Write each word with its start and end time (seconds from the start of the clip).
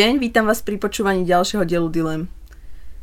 Deň, 0.00 0.16
vítam 0.16 0.48
vás 0.48 0.64
pri 0.64 0.80
počúvaní 0.80 1.28
ďalšieho 1.28 1.60
dielu 1.68 1.84
Dilem. 1.92 2.24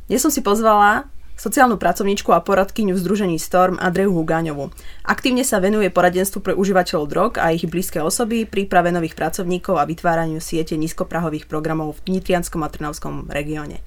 Dnes 0.09 0.17
som 0.17 0.33
si 0.33 0.41
pozvala 0.41 1.05
sociálnu 1.37 1.77
pracovníčku 1.77 2.33
a 2.33 2.41
poradkyňu 2.41 2.97
v 2.97 3.01
Združení 3.05 3.37
Storm 3.37 3.77
Andreju 3.77 4.09
Hugáňovu. 4.17 4.73
Aktívne 5.05 5.45
sa 5.45 5.61
venuje 5.61 5.93
poradenstvu 5.93 6.41
pre 6.41 6.57
užívateľov 6.57 7.05
drog 7.05 7.31
a 7.37 7.53
ich 7.53 7.69
blízke 7.69 8.01
osoby, 8.01 8.49
príprave 8.49 8.89
nových 8.89 9.13
pracovníkov 9.13 9.77
a 9.77 9.85
vytváraniu 9.85 10.41
siete 10.41 10.73
nízkoprahových 10.73 11.45
programov 11.45 12.01
v 12.01 12.17
Nitrianskom 12.17 12.65
a 12.65 12.73
Trnavskom 12.73 13.29
regióne. 13.29 13.77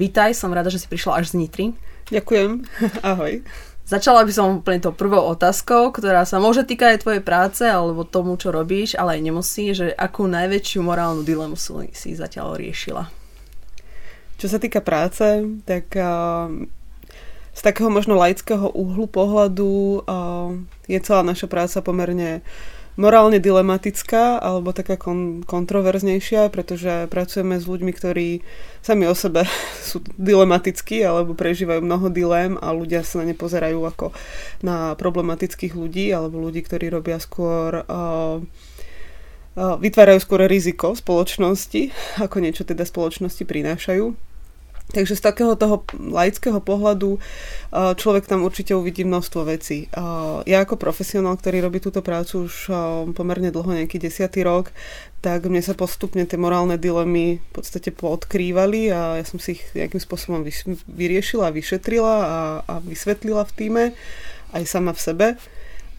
Vítaj, 0.00 0.32
som 0.32 0.48
rada, 0.48 0.72
že 0.72 0.80
si 0.80 0.88
prišla 0.88 1.20
až 1.20 1.36
z 1.36 1.44
Nitry. 1.44 1.76
Ďakujem, 2.08 2.64
ahoj. 3.12 3.44
Začala 3.84 4.24
by 4.24 4.32
som 4.32 4.64
úplne 4.64 4.80
tou 4.80 4.96
prvou 4.96 5.20
otázkou, 5.28 5.92
ktorá 5.92 6.24
sa 6.24 6.40
môže 6.40 6.64
týkať 6.64 6.96
aj 6.96 7.02
tvojej 7.04 7.22
práce 7.22 7.64
alebo 7.68 8.08
tomu, 8.08 8.40
čo 8.40 8.48
robíš, 8.48 8.96
ale 8.96 9.20
aj 9.20 9.24
nemusí, 9.28 9.76
že 9.76 9.92
akú 9.92 10.24
najväčšiu 10.24 10.80
morálnu 10.80 11.20
dilemu 11.20 11.52
si 11.92 12.16
zatiaľ 12.16 12.56
riešila. 12.56 13.12
Čo 14.40 14.46
sa 14.48 14.56
týka 14.56 14.80
práce, 14.80 15.44
tak 15.68 15.92
uh, 16.00 16.48
z 17.54 17.60
takého 17.62 17.86
možno 17.86 18.18
laického 18.18 18.66
uhlu 18.72 19.06
pohľadu 19.06 20.02
je 20.90 20.98
celá 21.04 21.22
naša 21.22 21.46
práca 21.46 21.78
pomerne 21.84 22.42
morálne 22.94 23.42
dilematická 23.42 24.38
alebo 24.38 24.70
taká 24.70 24.94
kon- 24.94 25.42
kontroverznejšia, 25.42 26.50
pretože 26.50 27.10
pracujeme 27.10 27.58
s 27.58 27.66
ľuďmi, 27.66 27.92
ktorí 27.94 28.28
sami 28.82 29.04
o 29.10 29.14
sebe 29.14 29.46
sú 29.88 30.02
dilematickí 30.18 31.02
alebo 31.02 31.34
prežívajú 31.34 31.82
mnoho 31.82 32.08
dilem 32.10 32.54
a 32.58 32.70
ľudia 32.70 33.02
sa 33.02 33.22
na 33.22 33.30
ne 33.30 33.34
pozerajú 33.34 33.82
ako 33.82 34.14
na 34.62 34.94
problematických 34.94 35.74
ľudí 35.74 36.10
alebo 36.14 36.38
ľudí, 36.38 36.62
ktorí 36.62 36.90
robia 36.90 37.18
skôr 37.18 37.82
uh, 37.86 38.38
vytvárajú 39.54 40.18
skôr 40.18 40.50
riziko 40.50 40.98
spoločnosti, 40.98 41.94
ako 42.18 42.36
niečo 42.42 42.66
teda 42.66 42.82
spoločnosti 42.82 43.46
prinášajú. 43.46 44.33
Takže 44.84 45.16
z 45.16 45.26
takého 45.26 45.56
toho 45.56 45.82
laického 45.96 46.60
pohľadu 46.60 47.18
človek 47.72 48.30
tam 48.30 48.46
určite 48.46 48.76
uvidí 48.76 49.02
množstvo 49.02 49.42
vecí. 49.48 49.90
Ja 50.46 50.62
ako 50.62 50.78
profesionál, 50.78 51.34
ktorý 51.34 51.66
robí 51.66 51.82
túto 51.82 51.98
prácu 52.04 52.46
už 52.46 52.70
pomerne 53.16 53.50
dlho, 53.50 53.74
nejaký 53.74 53.98
desiatý 53.98 54.44
rok, 54.46 54.70
tak 55.24 55.48
mne 55.48 55.64
sa 55.64 55.72
postupne 55.74 56.22
tie 56.28 56.36
morálne 56.38 56.76
dilemy 56.76 57.40
v 57.40 57.50
podstate 57.50 57.90
poodkrývali 57.90 58.92
a 58.92 59.18
ja 59.18 59.24
som 59.24 59.40
si 59.40 59.56
ich 59.58 59.64
nejakým 59.72 59.98
spôsobom 59.98 60.44
vyriešila, 60.86 61.50
vyšetrila 61.50 62.16
a, 62.20 62.38
a 62.62 62.74
vysvetlila 62.84 63.42
v 63.50 63.52
týme, 63.56 63.84
aj 64.52 64.62
sama 64.68 64.92
v 64.92 65.00
sebe. 65.00 65.26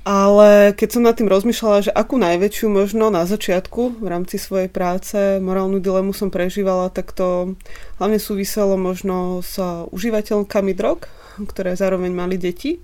Ale 0.05 0.77
keď 0.77 0.89
som 0.93 1.01
nad 1.01 1.17
tým 1.17 1.25
rozmýšľala, 1.25 1.89
že 1.89 1.95
akú 1.97 2.21
najväčšiu 2.21 2.69
možno 2.69 3.09
na 3.09 3.25
začiatku 3.25 3.97
v 3.97 4.05
rámci 4.05 4.37
svojej 4.37 4.69
práce 4.69 5.17
morálnu 5.41 5.81
dilemu 5.81 6.13
som 6.13 6.29
prežívala, 6.29 6.93
tak 6.93 7.09
to 7.09 7.57
hlavne 7.97 8.21
súviselo 8.21 8.77
možno 8.77 9.41
s 9.41 9.57
užívateľkami 9.89 10.77
drog, 10.77 11.09
ktoré 11.49 11.73
zároveň 11.73 12.13
mali 12.13 12.37
deti. 12.37 12.77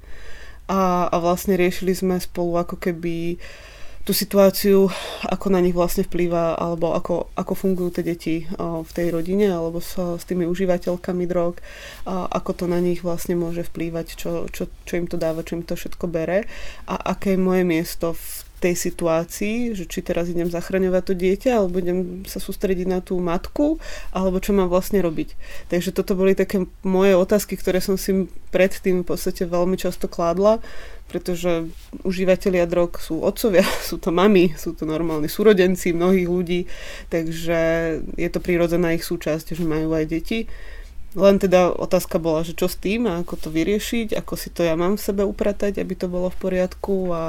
A, 0.65 1.05
a 1.13 1.15
vlastne 1.21 1.53
riešili 1.53 1.93
sme 1.93 2.17
spolu 2.17 2.57
ako 2.57 2.81
keby 2.81 3.37
uh, 3.37 3.70
tú 4.01 4.11
situáciu, 4.17 4.89
ako 5.29 5.47
na 5.53 5.61
nich 5.61 5.77
vlastne 5.77 6.01
vplýva, 6.05 6.57
alebo 6.57 6.93
ako, 6.97 7.33
ako 7.37 7.53
fungujú 7.53 7.89
tie 8.01 8.05
deti 8.05 8.35
v 8.57 8.91
tej 8.91 9.13
rodine, 9.13 9.49
alebo 9.49 9.77
s, 9.77 9.95
s 9.97 10.23
tými 10.25 10.49
užívateľkami 10.49 11.23
drog, 11.29 11.61
a 12.09 12.25
ako 12.29 12.51
to 12.53 12.65
na 12.65 12.81
nich 12.81 13.05
vlastne 13.05 13.37
môže 13.37 13.61
vplývať, 13.67 14.07
čo, 14.17 14.31
čo, 14.49 14.67
čo 14.85 14.93
im 14.97 15.05
to 15.05 15.21
dáva, 15.21 15.45
čo 15.45 15.57
im 15.57 15.63
to 15.63 15.77
všetko 15.77 16.05
bere 16.09 16.49
a 16.89 17.15
aké 17.15 17.37
je 17.37 17.39
moje 17.41 17.63
miesto 17.63 18.13
v 18.17 18.50
tej 18.61 18.77
situácii, 18.77 19.73
že 19.73 19.89
či 19.89 20.05
teraz 20.05 20.29
idem 20.29 20.45
zachraňovať 20.45 21.03
to 21.09 21.13
dieťa, 21.17 21.51
alebo 21.57 21.81
idem 21.81 22.21
sa 22.29 22.37
sústrediť 22.37 22.85
na 22.85 23.01
tú 23.01 23.17
matku, 23.17 23.81
alebo 24.13 24.37
čo 24.37 24.53
mám 24.53 24.69
vlastne 24.69 25.01
robiť. 25.01 25.33
Takže 25.73 25.89
toto 25.89 26.13
boli 26.13 26.37
také 26.37 26.69
moje 26.85 27.17
otázky, 27.17 27.57
ktoré 27.57 27.81
som 27.81 27.97
si 27.97 28.29
predtým 28.53 29.01
v 29.01 29.09
podstate 29.09 29.49
veľmi 29.49 29.81
často 29.81 30.05
kládla, 30.05 30.61
pretože 31.09 31.67
užívateľia 32.07 32.69
drog 32.69 33.01
sú 33.01 33.19
otcovia, 33.25 33.65
sú 33.89 33.97
to 33.97 34.13
mami, 34.13 34.53
sú 34.53 34.77
to 34.77 34.85
normálni 34.85 35.27
súrodenci 35.27 35.91
mnohých 35.91 36.29
ľudí, 36.29 36.61
takže 37.09 37.59
je 38.15 38.29
to 38.29 38.39
prírodzená 38.39 38.93
ich 38.93 39.03
súčasť, 39.03 39.57
že 39.57 39.65
majú 39.65 39.97
aj 39.97 40.05
deti. 40.07 40.45
Len 41.11 41.35
teda 41.43 41.75
otázka 41.75 42.23
bola, 42.23 42.47
že 42.47 42.55
čo 42.55 42.71
s 42.71 42.79
tým 42.79 43.03
a 43.03 43.19
ako 43.19 43.35
to 43.35 43.49
vyriešiť, 43.51 44.15
ako 44.15 44.33
si 44.39 44.47
to 44.47 44.63
ja 44.63 44.79
mám 44.79 44.95
v 44.95 45.03
sebe 45.03 45.27
upratať, 45.27 45.83
aby 45.83 45.93
to 45.99 46.07
bolo 46.07 46.31
v 46.31 46.39
poriadku 46.39 47.11
a, 47.11 47.15
a, 47.17 47.23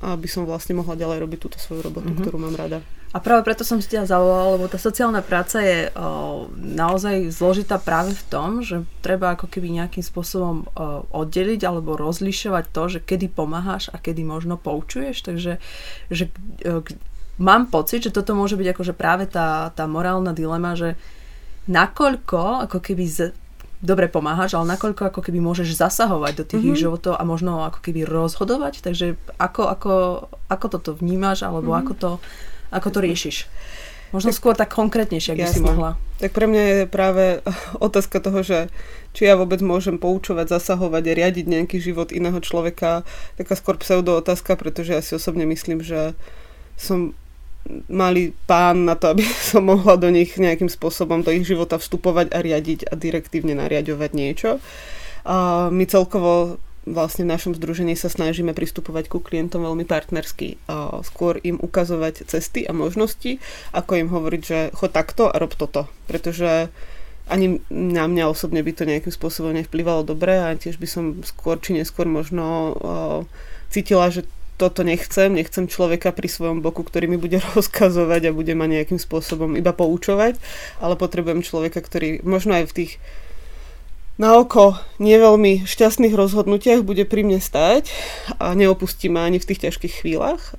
a 0.00 0.06
aby 0.16 0.24
som 0.24 0.48
vlastne 0.48 0.80
mohla 0.80 0.96
ďalej 0.96 1.28
robiť 1.28 1.38
túto 1.44 1.60
svoju 1.60 1.84
robotu, 1.84 2.08
mm-hmm. 2.08 2.24
ktorú 2.24 2.38
mám 2.40 2.56
rada. 2.56 2.80
A 3.14 3.22
práve 3.22 3.46
preto 3.46 3.62
som 3.62 3.78
si 3.78 3.86
ťa 3.94 4.10
zavolala, 4.10 4.58
lebo 4.58 4.66
tá 4.66 4.74
sociálna 4.74 5.22
práca 5.22 5.62
je 5.62 5.86
o, 5.94 6.50
naozaj 6.58 7.30
zložitá 7.30 7.78
práve 7.78 8.10
v 8.10 8.24
tom, 8.26 8.58
že 8.58 8.82
treba 9.06 9.38
ako 9.38 9.46
keby 9.46 9.70
nejakým 9.70 10.02
spôsobom 10.02 10.66
o, 10.66 11.06
oddeliť 11.14 11.62
alebo 11.62 11.94
rozlišovať 11.94 12.64
to, 12.74 12.82
že 12.90 12.98
kedy 13.06 13.30
pomáhaš 13.30 13.86
a 13.94 14.02
kedy 14.02 14.26
možno 14.26 14.58
poučuješ. 14.58 15.30
Takže 15.30 15.62
že, 16.10 16.24
o, 16.66 16.82
mám 17.38 17.70
pocit, 17.70 18.02
že 18.02 18.10
toto 18.10 18.34
môže 18.34 18.58
byť 18.58 18.68
akože 18.74 18.94
práve 18.98 19.30
tá, 19.30 19.70
tá 19.78 19.86
morálna 19.86 20.34
dilema, 20.34 20.74
že 20.74 20.98
nakoľko 21.70 22.68
ako 22.68 22.78
keby 22.80 23.04
z, 23.08 23.18
dobre 23.80 24.08
pomáhaš, 24.08 24.56
ale 24.56 24.76
nakoľko 24.76 25.12
ako 25.12 25.20
keby 25.24 25.40
môžeš 25.40 25.76
zasahovať 25.76 26.32
do 26.40 26.44
tých 26.44 26.60
mm-hmm. 26.60 26.76
ich 26.76 26.82
životov 26.84 27.16
a 27.16 27.22
možno 27.24 27.64
ako 27.64 27.80
keby 27.84 28.04
rozhodovať, 28.04 28.84
takže 28.84 29.16
ako, 29.40 29.62
ako, 29.68 29.92
ako 30.48 30.66
toto 30.68 30.90
vnímaš, 30.96 31.44
alebo 31.44 31.72
mm-hmm. 31.72 31.84
ako, 31.84 31.92
to, 31.96 32.10
ako 32.72 32.88
to 32.92 32.98
riešiš? 33.00 33.36
Možno 34.14 34.30
tak, 34.30 34.38
skôr 34.38 34.54
tak 34.54 34.70
konkrétnejšie, 34.70 35.34
ak 35.34 35.38
by 35.42 35.48
si 35.50 35.58
mohla. 35.58 35.98
Tak 36.22 36.30
pre 36.30 36.46
mňa 36.46 36.62
je 36.62 36.80
práve 36.86 37.24
otázka 37.86 38.22
toho, 38.22 38.46
že 38.46 38.58
či 39.10 39.26
ja 39.26 39.34
vôbec 39.34 39.58
môžem 39.58 39.98
poučovať, 39.98 40.54
zasahovať 40.54 41.02
a 41.10 41.16
riadiť 41.18 41.46
nejaký 41.50 41.82
život 41.82 42.14
iného 42.14 42.38
človeka, 42.38 43.02
taká 43.34 43.58
skôr 43.58 43.74
pseudo 43.82 44.14
otázka, 44.14 44.54
pretože 44.54 44.94
ja 44.94 45.02
si 45.02 45.18
osobne 45.18 45.42
myslím, 45.50 45.82
že 45.82 46.14
som 46.78 47.14
mali 47.88 48.36
pán 48.44 48.84
na 48.84 48.94
to, 48.94 49.08
aby 49.12 49.24
som 49.24 49.64
mohla 49.64 49.96
do 49.96 50.08
nich 50.12 50.36
nejakým 50.36 50.68
spôsobom 50.68 51.24
do 51.24 51.32
ich 51.32 51.48
života 51.48 51.80
vstupovať 51.80 52.32
a 52.32 52.38
riadiť 52.40 52.92
a 52.92 52.94
direktívne 52.96 53.56
nariadovať 53.56 54.10
niečo. 54.12 54.50
A 55.24 55.68
my 55.72 55.84
celkovo 55.88 56.60
vlastne 56.84 57.24
v 57.24 57.32
našom 57.32 57.56
združení 57.56 57.96
sa 57.96 58.12
snažíme 58.12 58.52
pristupovať 58.52 59.08
ku 59.08 59.18
klientom 59.24 59.64
veľmi 59.64 59.88
partnersky. 59.88 60.60
A 60.68 61.00
skôr 61.00 61.40
im 61.40 61.56
ukazovať 61.56 62.28
cesty 62.28 62.68
a 62.68 62.76
možnosti, 62.76 63.40
ako 63.72 63.92
im 63.96 64.08
hovoriť, 64.12 64.42
že 64.44 64.58
chod 64.76 64.92
takto 64.92 65.32
a 65.32 65.40
rob 65.40 65.56
toto. 65.56 65.88
Pretože 66.04 66.68
ani 67.24 67.64
na 67.72 68.04
mňa 68.04 68.28
osobne 68.28 68.60
by 68.60 68.72
to 68.76 68.84
nejakým 68.84 69.08
spôsobom 69.08 69.56
nevplyvalo 69.56 70.04
dobre 70.04 70.36
a 70.36 70.52
tiež 70.52 70.76
by 70.76 70.84
som 70.84 71.04
skôr 71.24 71.56
či 71.56 71.72
neskôr 71.72 72.04
možno 72.04 72.76
cítila, 73.72 74.12
že 74.12 74.28
toto 74.54 74.86
nechcem, 74.86 75.34
nechcem 75.34 75.66
človeka 75.66 76.14
pri 76.14 76.30
svojom 76.30 76.62
boku, 76.62 76.86
ktorý 76.86 77.10
mi 77.10 77.18
bude 77.18 77.42
rozkazovať 77.54 78.30
a 78.30 78.36
bude 78.36 78.54
ma 78.54 78.70
nejakým 78.70 78.98
spôsobom 78.98 79.58
iba 79.58 79.74
poučovať, 79.74 80.38
ale 80.78 80.94
potrebujem 80.94 81.42
človeka, 81.42 81.82
ktorý 81.82 82.22
možno 82.22 82.58
aj 82.58 82.70
v 82.70 82.76
tých 82.84 82.92
na 84.14 84.38
oko 84.38 84.78
nie 85.02 85.18
veľmi 85.18 85.66
šťastných 85.66 86.14
rozhodnutiach 86.14 86.86
bude 86.86 87.02
pri 87.02 87.26
mne 87.26 87.42
stať 87.42 87.90
a 88.38 88.54
neopustí 88.54 89.10
ma 89.10 89.26
ani 89.26 89.42
v 89.42 89.48
tých 89.50 89.66
ťažkých 89.66 90.06
chvíľach. 90.06 90.54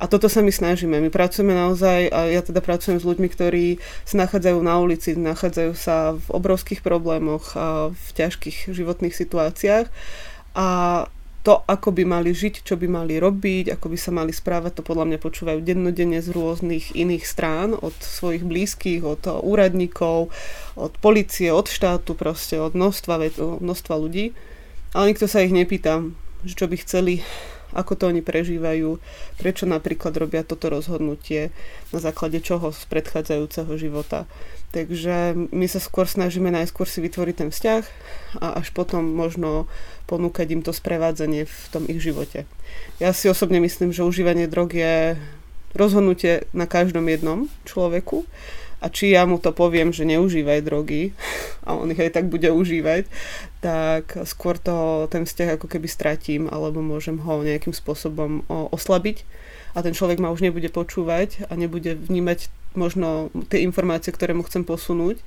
A 0.00 0.08
toto 0.08 0.32
sa 0.32 0.40
my 0.40 0.48
snažíme. 0.48 0.96
My 0.96 1.10
pracujeme 1.12 1.52
naozaj, 1.52 2.08
a 2.08 2.30
ja 2.32 2.40
teda 2.40 2.64
pracujem 2.64 3.02
s 3.02 3.04
ľuďmi, 3.04 3.28
ktorí 3.28 3.66
sa 4.08 4.24
nachádzajú 4.24 4.58
na 4.64 4.80
ulici, 4.80 5.12
nachádzajú 5.12 5.72
sa 5.76 6.16
v 6.16 6.26
obrovských 6.32 6.80
problémoch 6.80 7.52
a 7.52 7.92
v 7.92 8.08
ťažkých 8.16 8.72
životných 8.72 9.12
situáciách. 9.12 9.92
A 10.56 10.68
to, 11.40 11.64
ako 11.64 11.96
by 11.96 12.04
mali 12.04 12.36
žiť, 12.36 12.68
čo 12.68 12.76
by 12.76 12.84
mali 12.84 13.16
robiť, 13.16 13.72
ako 13.72 13.86
by 13.88 13.98
sa 13.98 14.12
mali 14.12 14.28
správať, 14.28 14.80
to 14.80 14.82
podľa 14.84 15.08
mňa 15.08 15.18
počúvajú 15.24 15.64
dennodenne 15.64 16.20
z 16.20 16.28
rôznych 16.36 16.92
iných 16.92 17.24
strán, 17.24 17.72
od 17.72 17.96
svojich 17.96 18.44
blízkych, 18.44 19.00
od 19.00 19.24
úradníkov, 19.40 20.28
od 20.76 20.92
policie, 21.00 21.48
od 21.48 21.64
štátu, 21.64 22.12
proste 22.12 22.60
od 22.60 22.76
množstva, 22.76 23.32
množstva 23.56 23.94
ľudí. 23.96 24.36
Ale 24.92 25.16
nikto 25.16 25.24
sa 25.24 25.40
ich 25.40 25.54
nepýta, 25.54 26.04
čo 26.44 26.68
by 26.68 26.76
chceli, 26.76 27.24
ako 27.72 27.94
to 27.96 28.04
oni 28.10 28.20
prežívajú, 28.20 29.00
prečo 29.40 29.64
napríklad 29.64 30.12
robia 30.20 30.42
toto 30.44 30.68
rozhodnutie, 30.68 31.54
na 31.94 32.02
základe 32.02 32.42
čoho 32.44 32.68
z 32.74 32.84
predchádzajúceho 32.90 33.72
života. 33.80 34.28
Takže 34.70 35.34
my 35.50 35.66
sa 35.66 35.82
skôr 35.82 36.06
snažíme 36.06 36.46
najskôr 36.46 36.86
si 36.86 37.02
vytvoriť 37.02 37.34
ten 37.34 37.50
vzťah 37.50 37.82
a 38.38 38.62
až 38.62 38.70
potom 38.70 39.02
možno 39.02 39.66
ponúkať 40.06 40.46
im 40.54 40.62
to 40.62 40.70
sprevádzanie 40.70 41.42
v 41.42 41.58
tom 41.74 41.90
ich 41.90 41.98
živote. 41.98 42.46
Ja 43.02 43.10
si 43.10 43.26
osobne 43.26 43.58
myslím, 43.58 43.90
že 43.90 44.06
užívanie 44.06 44.46
drog 44.46 44.70
je 44.70 45.18
rozhodnutie 45.74 46.46
na 46.54 46.70
každom 46.70 47.06
jednom 47.10 47.50
človeku 47.66 48.22
a 48.78 48.86
či 48.88 49.12
ja 49.12 49.26
mu 49.26 49.42
to 49.42 49.50
poviem, 49.50 49.90
že 49.90 50.06
neužívaj 50.06 50.62
drogy 50.62 51.18
a 51.66 51.74
on 51.74 51.90
ich 51.90 51.98
aj 51.98 52.22
tak 52.22 52.26
bude 52.30 52.46
užívať, 52.46 53.10
tak 53.58 54.22
skôr 54.22 54.54
to, 54.54 55.10
ten 55.10 55.26
vzťah 55.26 55.58
ako 55.58 55.66
keby 55.66 55.90
stratím 55.90 56.46
alebo 56.46 56.78
môžem 56.78 57.18
ho 57.26 57.42
nejakým 57.42 57.74
spôsobom 57.74 58.46
oslabiť 58.48 59.26
a 59.74 59.82
ten 59.82 59.94
človek 59.94 60.22
ma 60.22 60.30
už 60.30 60.46
nebude 60.46 60.70
počúvať 60.70 61.50
a 61.50 61.58
nebude 61.58 61.94
vnímať 61.94 62.50
možno 62.74 63.34
tie 63.50 63.62
informácie, 63.66 64.14
ktoré 64.14 64.34
mu 64.36 64.46
chcem 64.46 64.62
posunúť, 64.62 65.18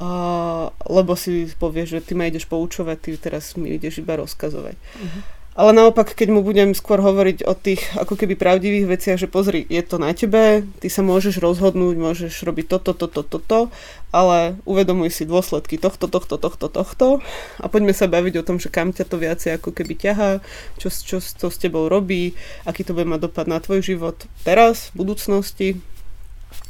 a, 0.00 0.70
lebo 0.88 1.12
si 1.16 1.50
povie, 1.56 1.84
že 1.84 2.00
ty 2.00 2.16
ma 2.16 2.28
ideš 2.28 2.48
poučovať, 2.48 2.96
ty 3.00 3.10
teraz 3.20 3.56
mi 3.56 3.76
ideš 3.76 4.00
iba 4.00 4.16
rozkazovať. 4.16 4.76
Uh-huh. 4.76 5.22
Ale 5.56 5.72
naopak, 5.72 6.12
keď 6.12 6.36
mu 6.36 6.44
budem 6.44 6.76
skôr 6.76 7.00
hovoriť 7.00 7.48
o 7.48 7.56
tých 7.56 7.80
ako 7.96 8.12
keby 8.20 8.36
pravdivých 8.36 8.92
veciach, 8.92 9.16
že 9.16 9.24
pozri, 9.24 9.64
je 9.72 9.80
to 9.80 9.96
na 9.96 10.12
tebe, 10.12 10.68
ty 10.84 10.92
sa 10.92 11.00
môžeš 11.00 11.40
rozhodnúť, 11.40 11.96
môžeš 11.96 12.44
robiť 12.44 12.76
toto, 12.76 12.92
toto, 12.92 13.24
toto, 13.24 13.72
ale 14.12 14.60
uvedomuj 14.68 15.16
si 15.16 15.24
dôsledky 15.24 15.80
tohto, 15.80 16.12
tohto, 16.12 16.36
tohto, 16.36 16.68
tohto 16.68 17.24
a 17.56 17.72
poďme 17.72 17.96
sa 17.96 18.04
baviť 18.04 18.44
o 18.44 18.44
tom, 18.44 18.60
že 18.60 18.68
kam 18.68 18.92
ťa 18.92 19.08
to 19.08 19.16
viacej 19.16 19.56
ako 19.56 19.72
keby 19.72 19.96
ťahá, 19.96 20.44
čo, 20.76 20.92
čo 20.92 21.24
to 21.24 21.48
s 21.48 21.56
tebou 21.56 21.88
robí, 21.88 22.36
aký 22.68 22.84
to 22.84 22.92
bude 22.92 23.08
mať 23.08 23.24
dopad 23.24 23.48
na 23.48 23.56
tvoj 23.56 23.80
život 23.80 24.28
teraz, 24.44 24.92
v 24.92 25.08
budúcnosti, 25.08 25.80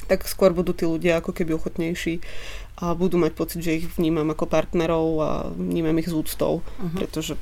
tak 0.07 0.25
skôr 0.31 0.55
budú 0.55 0.73
tí 0.73 0.87
ľudia 0.87 1.19
ako 1.19 1.35
keby 1.35 1.59
ochotnejší 1.59 2.23
a 2.81 2.93
budú 2.93 3.17
mať 3.19 3.33
pocit, 3.35 3.61
že 3.65 3.83
ich 3.83 3.87
vnímam 3.97 4.29
ako 4.31 4.47
partnerov 4.47 5.07
a 5.21 5.31
vnímam 5.53 5.97
ich 5.99 6.09
s 6.09 6.15
úctou, 6.15 6.61
uh-huh. 6.61 6.97
pretože 6.97 7.35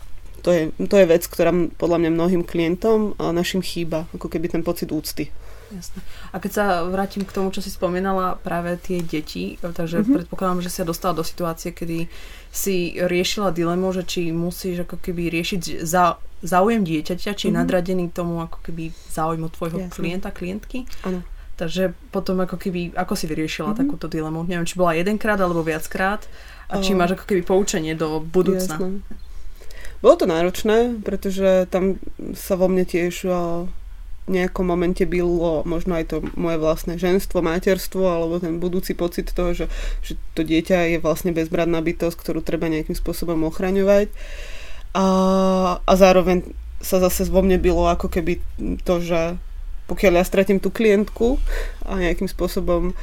to 0.44 0.52
je, 0.52 0.62
to 0.76 1.00
je 1.00 1.06
vec, 1.08 1.24
ktorá 1.24 1.50
podľa 1.80 2.04
mňa 2.04 2.10
mnohým 2.12 2.42
klientom 2.44 3.16
a 3.16 3.32
našim 3.32 3.64
chýba, 3.64 4.04
ako 4.12 4.28
keby 4.28 4.52
ten 4.52 4.60
pocit 4.60 4.92
úcty. 4.92 5.32
Jasne. 5.72 6.04
A 6.30 6.36
keď 6.38 6.50
sa 6.52 6.64
vrátim 6.84 7.24
k 7.24 7.34
tomu, 7.34 7.48
čo 7.48 7.64
si 7.64 7.72
spomínala, 7.72 8.36
práve 8.38 8.76
tie 8.78 9.00
deti, 9.00 9.56
takže 9.58 10.04
mm-hmm. 10.04 10.14
predpokladám, 10.20 10.60
že 10.60 10.70
sa 10.70 10.84
dostala 10.84 11.16
do 11.16 11.24
situácie, 11.24 11.72
kedy 11.72 12.06
si 12.52 12.94
riešila 13.00 13.56
dilemu, 13.56 13.88
že 13.96 14.04
či 14.04 14.30
musíš 14.30 14.84
ako 14.84 15.00
keby 15.00 15.32
riešiť 15.32 15.82
za, 15.82 16.20
záujem 16.44 16.84
dieťaťa, 16.84 17.30
či 17.34 17.48
mm-hmm. 17.48 17.48
je 17.48 17.58
nadradený 17.58 18.04
tomu 18.12 18.44
ako 18.44 18.60
keby 18.62 18.92
záujmu 19.10 19.48
tvojho 19.50 19.78
Jasne. 19.88 19.96
klienta, 19.96 20.28
klientky. 20.30 20.84
Áno. 21.02 21.24
Takže 21.54 21.94
potom 22.10 22.42
ako 22.42 22.58
keby, 22.58 22.98
ako 22.98 23.14
si 23.14 23.30
vyriešila 23.30 23.72
mm-hmm. 23.72 23.82
takúto 23.86 24.06
dilemu? 24.10 24.42
Neviem, 24.42 24.66
či 24.66 24.74
bola 24.74 24.98
jedenkrát 24.98 25.38
alebo 25.38 25.62
viackrát 25.62 26.26
a 26.66 26.82
či 26.82 26.98
máš 26.98 27.14
ako 27.14 27.24
keby 27.30 27.42
poučenie 27.46 27.94
do 27.94 28.18
budúcna. 28.18 28.74
Jasne. 28.74 29.06
Bolo 30.02 30.14
to 30.20 30.26
náročné, 30.28 31.00
pretože 31.00 31.70
tam 31.70 31.96
sa 32.36 32.58
vo 32.58 32.68
mne 32.68 32.84
tiež 32.84 33.24
v 33.24 33.68
nejakom 34.28 34.64
momente 34.64 35.04
bylo 35.04 35.64
možno 35.68 36.00
aj 36.00 36.04
to 36.12 36.16
moje 36.36 36.56
vlastné 36.56 36.96
ženstvo, 36.96 37.44
materstvo 37.44 38.08
alebo 38.08 38.40
ten 38.40 38.56
budúci 38.56 38.96
pocit 38.96 39.28
toho, 39.32 39.52
že, 39.52 39.66
že 40.00 40.16
to 40.32 40.44
dieťa 40.44 40.96
je 40.96 40.98
vlastne 41.00 41.32
bezbradná 41.32 41.84
bytosť, 41.84 42.16
ktorú 42.16 42.40
treba 42.40 42.72
nejakým 42.72 42.96
spôsobom 42.96 43.44
ochraňovať. 43.48 44.08
A, 44.96 45.06
a 45.84 45.92
zároveň 45.96 46.52
sa 46.84 47.00
zase 47.00 47.28
vo 47.28 47.40
mne 47.44 47.60
bylo 47.60 47.88
ako 47.88 48.08
keby 48.12 48.40
to, 48.84 49.00
že 49.00 49.36
pokiaľ 49.86 50.12
ja 50.20 50.24
stratím 50.24 50.58
tú 50.60 50.72
klientku 50.72 51.36
a 51.84 52.00
nejakým 52.00 52.28
spôsobom 52.28 52.96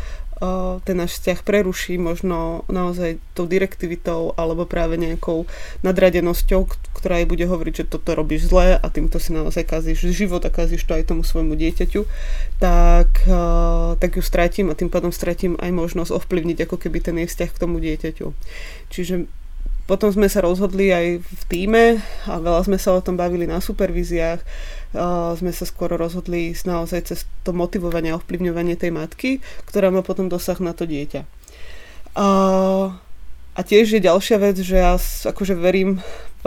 ten 0.81 0.97
náš 0.97 1.21
vzťah 1.21 1.45
preruší 1.45 2.01
možno 2.01 2.65
naozaj 2.65 3.21
tou 3.37 3.45
direktivitou 3.45 4.33
alebo 4.33 4.65
práve 4.65 4.97
nejakou 4.97 5.45
nadradenosťou, 5.85 6.65
ktorá 6.97 7.21
jej 7.21 7.29
bude 7.29 7.45
hovoriť, 7.45 7.85
že 7.85 7.89
toto 7.93 8.17
robíš 8.17 8.49
zle 8.49 8.73
a 8.73 8.87
týmto 8.89 9.21
si 9.21 9.37
naozaj 9.37 9.69
kazíš 9.69 10.09
život 10.09 10.41
a 10.41 10.49
kazíš 10.49 10.89
to 10.89 10.97
aj 10.97 11.13
tomu 11.13 11.21
svojmu 11.21 11.53
dieťaťu, 11.53 12.01
tak, 12.57 13.29
tak 14.01 14.11
ju 14.17 14.23
stratím 14.25 14.73
a 14.73 14.77
tým 14.77 14.89
pádom 14.89 15.13
stratím 15.13 15.61
aj 15.61 15.69
možnosť 15.77 16.09
ovplyvniť 16.09 16.65
ako 16.65 16.89
keby 16.89 17.05
ten 17.05 17.21
jej 17.21 17.29
vzťah 17.29 17.49
k 17.53 17.61
tomu 17.61 17.77
dieťaťu. 17.77 18.33
Čiže 18.89 19.29
potom 19.91 20.07
sme 20.07 20.31
sa 20.31 20.39
rozhodli 20.39 20.87
aj 20.95 21.19
v 21.19 21.43
týme 21.51 21.99
a 22.31 22.39
veľa 22.39 22.63
sme 22.63 22.79
sa 22.79 22.95
o 22.95 23.03
tom 23.03 23.19
bavili 23.19 23.43
na 23.43 23.59
supervíziách 23.59 24.39
sme 25.35 25.51
sa 25.55 25.63
skôr 25.63 25.91
rozhodli 25.95 26.51
ísť 26.51 26.63
naozaj 26.67 27.01
cez 27.07 27.19
to 27.47 27.55
motivovanie 27.55 28.11
a 28.11 28.19
ovplyvňovanie 28.19 28.75
tej 28.75 28.91
matky, 28.91 29.29
ktorá 29.63 29.87
má 29.87 30.03
potom 30.03 30.27
dosah 30.27 30.59
na 30.59 30.75
to 30.75 30.83
dieťa. 30.83 31.23
Uh, 32.11 32.91
a 33.55 33.59
tiež 33.63 33.95
je 33.95 34.03
ďalšia 34.03 34.37
vec, 34.39 34.59
že 34.59 34.75
ja 34.75 34.99
akože 34.99 35.55
verím 35.55 36.03
v 36.43 36.45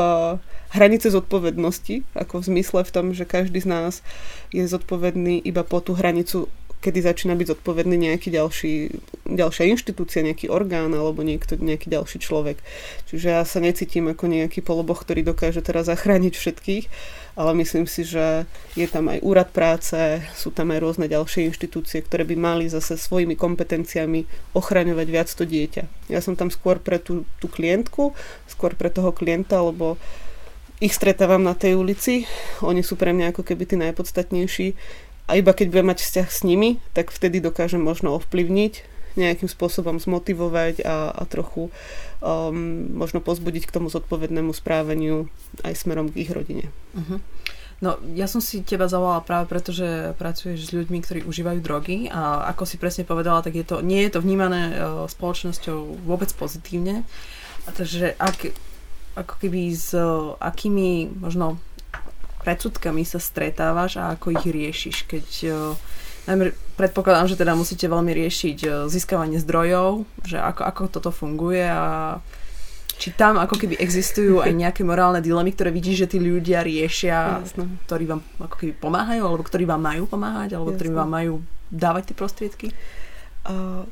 hranice 0.77 1.09
zodpovednosti, 1.09 2.05
ako 2.13 2.45
v 2.45 2.49
zmysle 2.53 2.81
v 2.85 2.93
tom, 2.93 3.07
že 3.17 3.25
každý 3.25 3.65
z 3.65 3.69
nás 3.71 4.05
je 4.53 4.65
zodpovedný 4.69 5.41
iba 5.41 5.65
po 5.65 5.81
tú 5.81 5.97
hranicu 5.97 6.53
kedy 6.85 7.01
začína 7.01 7.33
byť 7.33 7.57
zodpovedný 7.57 7.97
nejaký 7.97 8.29
ďalší, 8.29 8.73
ďalšia 9.25 9.73
inštitúcia, 9.73 10.21
nejaký 10.21 10.53
orgán 10.53 10.93
alebo 10.93 11.25
niekto, 11.25 11.57
nejaký 11.57 11.89
ďalší 11.89 12.21
človek. 12.21 12.61
Čiže 13.09 13.41
ja 13.41 13.41
sa 13.49 13.65
necítim 13.65 14.05
ako 14.13 14.29
nejaký 14.29 14.61
poloboch, 14.61 15.01
ktorý 15.01 15.25
dokáže 15.25 15.65
teraz 15.65 15.89
zachrániť 15.89 16.37
všetkých, 16.37 16.85
ale 17.41 17.57
myslím 17.65 17.89
si, 17.89 18.05
že 18.05 18.45
je 18.77 18.85
tam 18.85 19.09
aj 19.09 19.25
úrad 19.25 19.49
práce, 19.49 19.97
sú 20.37 20.53
tam 20.53 20.77
aj 20.77 20.85
rôzne 20.85 21.09
ďalšie 21.09 21.49
inštitúcie, 21.49 22.05
ktoré 22.05 22.29
by 22.29 22.37
mali 22.37 22.69
zase 22.69 23.01
svojimi 23.01 23.33
kompetenciami 23.33 24.53
ochraňovať 24.53 25.07
viac 25.09 25.29
to 25.33 25.49
dieťa. 25.49 26.13
Ja 26.13 26.21
som 26.21 26.37
tam 26.37 26.53
skôr 26.53 26.77
pre 26.77 27.01
tú, 27.01 27.25
tú 27.41 27.49
klientku, 27.49 28.13
skôr 28.45 28.77
pre 28.77 28.93
toho 28.93 29.09
klienta, 29.09 29.65
lebo 29.65 29.97
ich 30.85 30.93
stretávam 30.93 31.41
na 31.41 31.57
tej 31.57 31.81
ulici, 31.81 32.29
oni 32.61 32.85
sú 32.85 33.01
pre 33.01 33.17
mňa 33.17 33.33
ako 33.33 33.43
keby 33.47 33.65
tí 33.65 33.81
najpodstatnejší 33.81 34.69
a 35.25 35.41
iba 35.41 35.57
keď 35.57 35.67
budem 35.73 35.89
mať 35.93 36.01
vzťah 36.05 36.29
s 36.29 36.41
nimi, 36.45 36.83
tak 36.93 37.09
vtedy 37.09 37.41
dokážem 37.41 37.81
možno 37.81 38.13
ovplyvniť, 38.17 38.95
nejakým 39.15 39.47
spôsobom 39.47 40.03
zmotivovať 40.03 40.83
a, 40.83 41.15
a 41.15 41.23
trochu 41.27 41.71
um, 42.19 42.91
možno 42.99 43.23
pozbudiť 43.23 43.71
k 43.71 43.75
tomu 43.75 43.87
zodpovednému 43.87 44.51
správaniu 44.51 45.31
aj 45.63 45.75
smerom 45.79 46.11
k 46.11 46.27
ich 46.27 46.31
rodine. 46.35 46.67
Uh-huh. 46.99 47.23
No, 47.83 47.99
ja 48.15 48.27
som 48.31 48.39
si 48.39 48.63
teba 48.63 48.87
zavolala 48.91 49.23
práve 49.23 49.51
preto, 49.51 49.75
že 49.75 50.15
pracuješ 50.19 50.71
s 50.71 50.75
ľuďmi, 50.75 50.99
ktorí 51.03 51.21
užívajú 51.27 51.59
drogy 51.63 52.11
a 52.11 52.47
ako 52.55 52.67
si 52.67 52.77
presne 52.79 53.07
povedala, 53.07 53.43
tak 53.43 53.55
je 53.55 53.67
to, 53.67 53.83
nie 53.83 54.03
je 54.07 54.19
to 54.19 54.23
vnímané 54.23 54.75
uh, 54.75 55.07
spoločnosťou 55.07 56.07
vôbec 56.07 56.31
pozitívne. 56.35 57.07
A 57.67 57.69
takže 57.71 58.19
ak, 58.19 58.51
ako 59.15 59.35
keby 59.39 59.75
s 59.75 59.95
uh, 59.95 60.35
akými 60.43 61.11
možno 61.23 61.63
predsudkami 62.45 63.09
sa 63.09 63.17
stretávaš 63.17 63.97
a 63.97 64.13
ako 64.13 64.37
ich 64.37 64.45
riešiš, 64.45 65.09
keď 65.09 65.27
najmä 66.29 66.53
predpokladám, 66.77 67.33
že 67.33 67.41
teda 67.41 67.57
musíte 67.57 67.89
veľmi 67.89 68.13
riešiť 68.13 68.89
získavanie 68.93 69.41
zdrojov, 69.41 70.05
že 70.29 70.37
ako, 70.37 70.63
ako 70.69 70.83
toto 70.93 71.11
funguje 71.11 71.65
a 71.65 72.21
či 72.95 73.11
tam 73.11 73.43
ako 73.43 73.59
keby 73.59 73.75
existujú 73.83 74.39
aj 74.39 74.55
nejaké 74.55 74.87
morálne 74.87 75.19
dilemy, 75.19 75.51
ktoré 75.51 75.75
vidíš, 75.75 76.07
že 76.07 76.11
tí 76.15 76.19
ľudia 76.23 76.63
riešia, 76.63 77.43
Jasne. 77.43 77.67
ktorí 77.91 78.07
vám 78.07 78.23
ako 78.39 78.55
keby 78.55 78.73
pomáhajú, 78.79 79.23
alebo 79.27 79.43
ktorí 79.43 79.65
vám 79.67 79.83
majú 79.83 80.07
pomáhať, 80.07 80.55
alebo 80.55 80.71
Jasne. 80.71 80.79
ktorí 80.79 80.91
vám 80.95 81.11
majú 81.11 81.35
dávať 81.75 82.03
tie 82.13 82.17
prostriedky? 82.17 82.67
Uh, 83.45 83.83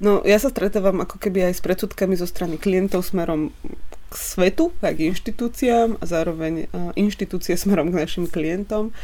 no, 0.00 0.20
ja 0.24 0.38
sa 0.40 0.52
stretávam 0.52 1.02
ako 1.02 1.16
keby 1.20 1.50
aj 1.50 1.60
s 1.60 1.64
predsudkami 1.64 2.14
zo 2.16 2.28
strany 2.28 2.60
klientov 2.60 3.06
smerom 3.06 3.52
k 4.06 4.14
svetu, 4.14 4.70
k 4.80 5.10
inštitúciám 5.10 5.98
a 5.98 6.04
zároveň 6.06 6.70
inštitúcie 6.94 7.58
smerom 7.58 7.90
k 7.90 7.98
našim 8.06 8.30
klientom. 8.30 8.94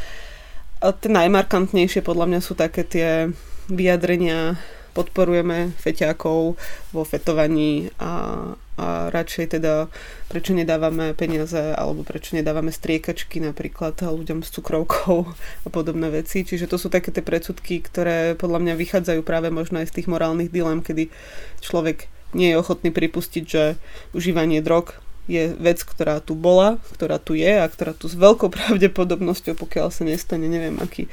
A 0.83 0.91
tie 0.91 1.11
najmarkantnejšie 1.11 2.03
podľa 2.03 2.27
mňa 2.27 2.41
sú 2.43 2.59
také 2.59 2.83
tie 2.83 3.31
vyjadrenia 3.71 4.59
podporujeme 4.93 5.73
feťákov 5.81 6.61
vo 6.93 7.03
fetovaní 7.03 7.89
a, 7.97 8.53
a 8.81 9.13
radšej 9.13 9.59
teda 9.59 9.93
prečo 10.33 10.57
nedávame 10.57 11.13
peniaze 11.13 11.77
alebo 11.77 12.09
prečo 12.09 12.33
nedávame 12.33 12.73
striekačky 12.73 13.37
napríklad 13.45 14.01
ľuďom 14.01 14.41
s 14.41 14.49
cukrovkou 14.49 15.29
a 15.65 15.69
podobné 15.69 16.09
veci. 16.09 16.41
Čiže 16.41 16.73
to 16.73 16.81
sú 16.81 16.89
také 16.89 17.13
tie 17.13 17.21
predsudky, 17.21 17.85
ktoré 17.85 18.33
podľa 18.33 18.65
mňa 18.65 18.75
vychádzajú 18.81 19.21
práve 19.21 19.53
možno 19.53 19.85
aj 19.85 19.93
z 19.93 20.01
tých 20.01 20.09
morálnych 20.09 20.49
dilem, 20.49 20.81
kedy 20.81 21.13
človek 21.61 22.09
nie 22.33 22.57
je 22.57 22.61
ochotný 22.61 22.89
pripustiť, 22.89 23.45
že 23.45 23.77
užívanie 24.17 24.65
drog 24.65 24.97
je 25.31 25.55
vec, 25.55 25.79
ktorá 25.85 26.19
tu 26.19 26.35
bola, 26.35 26.83
ktorá 26.97 27.21
tu 27.21 27.39
je 27.39 27.53
a 27.61 27.69
ktorá 27.69 27.95
tu 27.95 28.11
s 28.11 28.17
veľkou 28.19 28.51
pravdepodobnosťou, 28.51 29.55
pokiaľ 29.55 29.93
sa 29.93 30.03
nestane 30.09 30.49
neviem 30.49 30.81
aký 30.81 31.07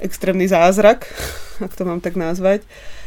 extrémny 0.00 0.48
zázrak, 0.48 1.10
ak 1.66 1.72
to 1.74 1.82
mám 1.84 2.00
tak 2.00 2.16
nazvať, 2.16 2.64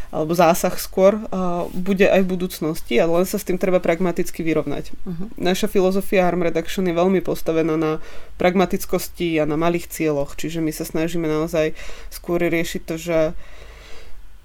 alebo 0.09 0.33
zásah 0.33 0.73
skôr, 0.81 1.21
bude 1.69 2.09
aj 2.09 2.25
v 2.25 2.31
budúcnosti 2.33 2.97
a 2.97 3.05
len 3.05 3.29
sa 3.29 3.37
s 3.37 3.45
tým 3.45 3.61
treba 3.61 3.77
pragmaticky 3.77 4.41
vyrovnať. 4.41 4.89
Uh-huh. 5.05 5.29
Naša 5.37 5.69
filozofia 5.69 6.25
Harm 6.25 6.41
Reduction 6.41 6.89
je 6.89 6.97
veľmi 6.97 7.21
postavená 7.21 7.77
na 7.77 8.01
pragmatickosti 8.41 9.37
a 9.37 9.45
na 9.45 9.53
malých 9.53 9.85
cieľoch, 9.85 10.33
čiže 10.33 10.65
my 10.65 10.73
sa 10.73 10.81
snažíme 10.81 11.29
naozaj 11.29 11.77
skôr 12.09 12.41
riešiť 12.41 12.81
to, 12.89 12.95
že 12.97 13.17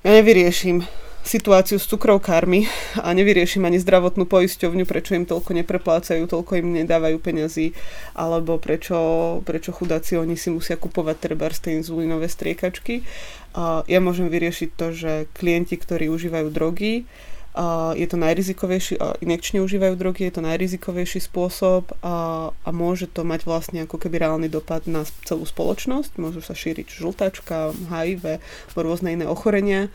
ja 0.04 0.10
nevyrieším 0.20 0.84
situáciu 1.24 1.80
s 1.80 1.88
cukrovkármi 1.88 2.68
a 3.00 3.08
nevyriešim 3.16 3.64
ani 3.64 3.80
zdravotnú 3.80 4.28
poisťovňu, 4.28 4.84
prečo 4.84 5.16
im 5.16 5.24
toľko 5.24 5.56
nepreplácajú, 5.56 6.28
toľko 6.28 6.60
im 6.60 6.84
nedávajú 6.84 7.16
peňazí, 7.16 7.72
alebo 8.12 8.60
prečo, 8.60 9.40
prečo 9.48 9.72
chudáci 9.72 10.20
oni 10.20 10.36
si 10.36 10.52
musia 10.52 10.76
kupovať 10.76 11.16
treba 11.16 11.48
z 11.48 11.64
tej 11.64 11.72
inzulínové 11.80 12.28
striekačky. 12.28 13.08
Ja 13.86 13.98
môžem 14.02 14.26
vyriešiť 14.26 14.70
to, 14.74 14.86
že 14.90 15.12
klienti, 15.30 15.78
ktorí 15.78 16.10
užívajú 16.10 16.50
drogy, 16.50 17.06
je 17.94 18.06
to 18.10 18.18
najrizikovejší, 18.18 18.98
inekčne 19.22 19.62
užívajú 19.62 19.94
drogy, 19.94 20.26
je 20.26 20.34
to 20.34 20.42
najrizikovejší 20.42 21.22
spôsob 21.22 21.86
a, 22.02 22.50
a 22.50 22.70
môže 22.74 23.06
to 23.06 23.22
mať 23.22 23.46
vlastne 23.46 23.86
ako 23.86 24.02
keby 24.02 24.26
reálny 24.26 24.50
dopad 24.50 24.90
na 24.90 25.06
celú 25.22 25.46
spoločnosť. 25.46 26.18
Môžu 26.18 26.42
sa 26.42 26.50
šíriť 26.50 26.98
žltačka, 26.98 27.70
HIV, 27.94 28.42
rôzne 28.74 29.14
iné 29.14 29.30
ochorenia 29.30 29.86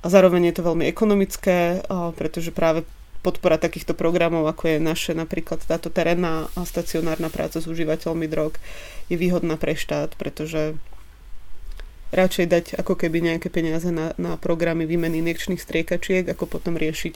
a 0.00 0.08
zároveň 0.08 0.48
je 0.48 0.54
to 0.56 0.62
veľmi 0.64 0.88
ekonomické, 0.88 1.84
pretože 2.16 2.56
práve 2.56 2.88
podpora 3.20 3.60
takýchto 3.60 3.92
programov, 3.92 4.48
ako 4.48 4.76
je 4.76 4.78
naše 4.80 5.12
napríklad 5.12 5.60
táto 5.60 5.92
terénna 5.92 6.48
a 6.56 6.64
stacionárna 6.64 7.28
práca 7.28 7.60
s 7.60 7.68
užívateľmi 7.68 8.28
drog, 8.32 8.56
je 9.12 9.16
výhodná 9.20 9.60
pre 9.60 9.76
štát, 9.76 10.16
pretože 10.16 10.76
radšej 12.14 12.46
dať 12.46 12.64
ako 12.80 12.94
keby 12.94 13.20
nejaké 13.34 13.50
peniaze 13.50 13.90
na, 13.90 14.14
na 14.16 14.38
programy 14.38 14.86
výmeny 14.86 15.20
injekčných 15.20 15.60
striekačiek, 15.60 16.24
ako 16.30 16.46
potom 16.46 16.78
riešiť 16.78 17.12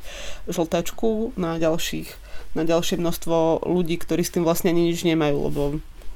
žltačku 0.50 1.38
na 1.38 1.56
ďalších 1.56 2.28
na 2.56 2.64
ďalšie 2.64 2.96
množstvo 2.96 3.66
ľudí, 3.68 4.00
ktorí 4.00 4.24
s 4.24 4.32
tým 4.32 4.42
vlastne 4.46 4.72
ani 4.72 4.88
nič 4.88 5.04
nemajú, 5.04 5.36
lebo 5.52 5.62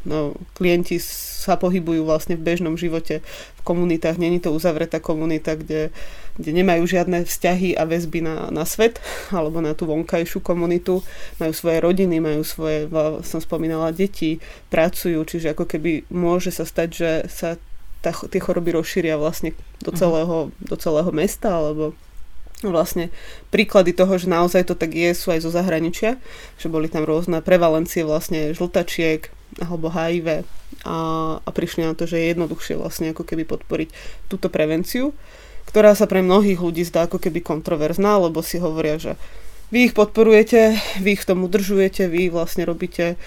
no, 0.03 0.35
klienti 0.59 0.99
sa 0.99 1.59
pohybujú 1.59 2.07
vlastne 2.07 2.35
v 2.39 2.43
bežnom 2.43 2.75
živote 2.75 3.23
v 3.59 3.63
komunitách. 3.63 4.19
Není 4.19 4.43
to 4.43 4.55
uzavretá 4.55 4.99
komunita, 4.99 5.55
kde, 5.55 5.95
kde 6.39 6.51
nemajú 6.51 6.87
žiadne 6.87 7.27
vzťahy 7.27 7.79
a 7.79 7.87
väzby 7.87 8.23
na, 8.25 8.51
na 8.51 8.65
svet 8.67 8.99
alebo 9.37 9.63
na 9.63 9.75
tú 9.77 9.87
vonkajšiu 9.87 10.43
komunitu. 10.43 11.05
Majú 11.39 11.53
svoje 11.53 11.79
rodiny, 11.83 12.19
majú 12.19 12.43
svoje, 12.43 12.89
som 13.23 13.39
spomínala, 13.43 13.95
deti, 13.95 14.43
pracujú, 14.73 15.23
čiže 15.27 15.55
ako 15.55 15.65
keby 15.69 16.09
môže 16.11 16.51
sa 16.51 16.67
stať, 16.67 16.89
že 16.91 17.11
sa 17.31 17.51
tá, 18.03 18.11
tie 18.11 18.43
choroby 18.43 18.75
rozšíria 18.75 19.17
vlastne 19.17 19.55
do 19.81 19.95
mhm. 19.95 19.99
celého, 19.99 20.37
do 20.59 20.77
celého 20.77 21.11
mesta 21.15 21.55
alebo 21.55 21.95
vlastne 22.63 23.11
príklady 23.51 23.91
toho, 23.91 24.15
že 24.15 24.31
naozaj 24.31 24.71
to 24.71 24.79
tak 24.79 24.95
je, 24.95 25.11
sú 25.19 25.35
aj 25.35 25.43
zo 25.43 25.51
zahraničia, 25.51 26.23
že 26.63 26.71
boli 26.71 26.87
tam 26.87 27.03
rôzne 27.03 27.43
prevalencie 27.43 28.07
vlastne 28.07 28.55
žltačiek 28.55 29.27
alebo 29.59 29.91
HIV 29.91 30.47
a, 30.87 30.99
a 31.43 31.51
prišli 31.51 31.83
na 31.83 31.99
to, 31.99 32.07
že 32.07 32.23
je 32.23 32.31
jednoduchšie 32.31 32.75
vlastne 32.79 33.11
ako 33.11 33.27
keby 33.27 33.43
podporiť 33.51 33.89
túto 34.31 34.47
prevenciu, 34.47 35.11
ktorá 35.67 35.99
sa 35.99 36.07
pre 36.07 36.23
mnohých 36.23 36.63
ľudí 36.63 36.87
zdá 36.87 37.11
ako 37.11 37.19
keby 37.19 37.43
kontroverzná, 37.43 38.23
lebo 38.23 38.41
si 38.47 38.63
hovoria, 38.63 38.97
že 39.03 39.19
vy 39.75 39.91
ich 39.91 39.95
podporujete, 39.97 40.79
vy 41.03 41.19
ich 41.19 41.23
v 41.25 41.29
tom 41.29 41.43
udržujete, 41.49 42.07
vy 42.07 42.31
vlastne 42.31 42.63
robíte 42.63 43.19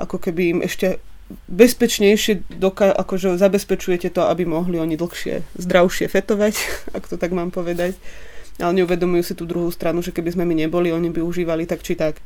ako 0.00 0.16
keby 0.16 0.42
im 0.56 0.60
ešte 0.64 0.98
bezpečnejšie 1.46 2.46
doka- 2.50 2.94
akože 2.94 3.38
zabezpečujete 3.38 4.10
to, 4.10 4.26
aby 4.26 4.46
mohli 4.46 4.82
oni 4.82 4.98
dlhšie, 4.98 5.46
zdravšie 5.58 6.06
fetovať, 6.10 6.54
ak 6.96 7.06
to 7.10 7.16
tak 7.18 7.30
mám 7.34 7.50
povedať 7.54 7.94
ale 8.60 8.76
neuvedomujú 8.84 9.24
si 9.24 9.32
tú 9.32 9.48
druhú 9.48 9.72
stranu, 9.72 10.04
že 10.04 10.12
keby 10.12 10.36
sme 10.36 10.44
my 10.44 10.52
neboli, 10.52 10.92
oni 10.92 11.08
by 11.08 11.24
užívali 11.24 11.64
tak 11.64 11.80
či 11.80 11.96
tak 11.96 12.20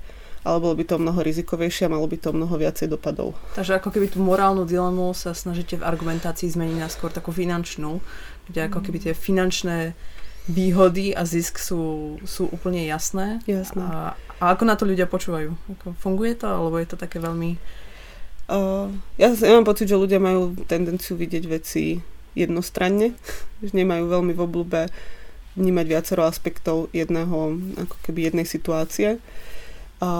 ale 0.44 0.60
bolo 0.60 0.76
by 0.76 0.84
to 0.84 1.00
mnoho 1.00 1.24
rizikovejšie 1.24 1.88
a 1.88 1.92
malo 1.96 2.04
by 2.04 2.20
to 2.20 2.36
mnoho 2.36 2.60
viacej 2.60 2.92
dopadov. 2.92 3.32
Takže 3.56 3.80
ako 3.80 3.88
keby 3.88 4.12
tú 4.12 4.20
morálnu 4.20 4.68
dilemu 4.68 5.16
sa 5.16 5.32
snažíte 5.32 5.80
v 5.80 5.88
argumentácii 5.88 6.52
zmeniť 6.52 6.78
na 6.84 6.92
skôr 6.92 7.08
takú 7.08 7.32
finančnú, 7.32 8.04
kde 8.52 8.68
ako 8.68 8.84
keby 8.84 9.08
tie 9.08 9.14
finančné 9.16 9.96
výhody 10.44 11.16
a 11.16 11.24
zisk 11.24 11.56
sú, 11.56 12.14
sú 12.28 12.52
úplne 12.52 12.84
jasné. 12.84 13.40
Jasné. 13.48 13.80
A, 13.80 14.12
a 14.36 14.44
ako 14.52 14.68
na 14.68 14.76
to 14.76 14.84
ľudia 14.84 15.08
počúvajú? 15.08 15.56
Ako 15.80 15.96
funguje 15.96 16.36
to, 16.36 16.44
alebo 16.44 16.76
je 16.76 16.92
to 16.92 17.00
také 17.00 17.16
veľmi... 17.16 17.56
Uh, 18.44 18.92
ja, 19.16 19.32
mám 19.32 19.64
pocit, 19.64 19.88
že 19.88 19.96
ľudia 19.96 20.20
majú 20.20 20.52
tendenciu 20.68 21.16
vidieť 21.16 21.44
veci 21.48 22.04
jednostranne, 22.36 23.16
že 23.64 23.72
nemajú 23.72 24.04
veľmi 24.10 24.32
v 24.36 24.44
oblúbe 24.44 24.80
vnímať 25.54 25.86
viacero 25.86 26.26
aspektov 26.26 26.90
jedného, 26.90 27.56
ako 27.78 27.96
keby 28.04 28.28
jednej 28.28 28.44
situácie. 28.44 29.22
A, 30.02 30.10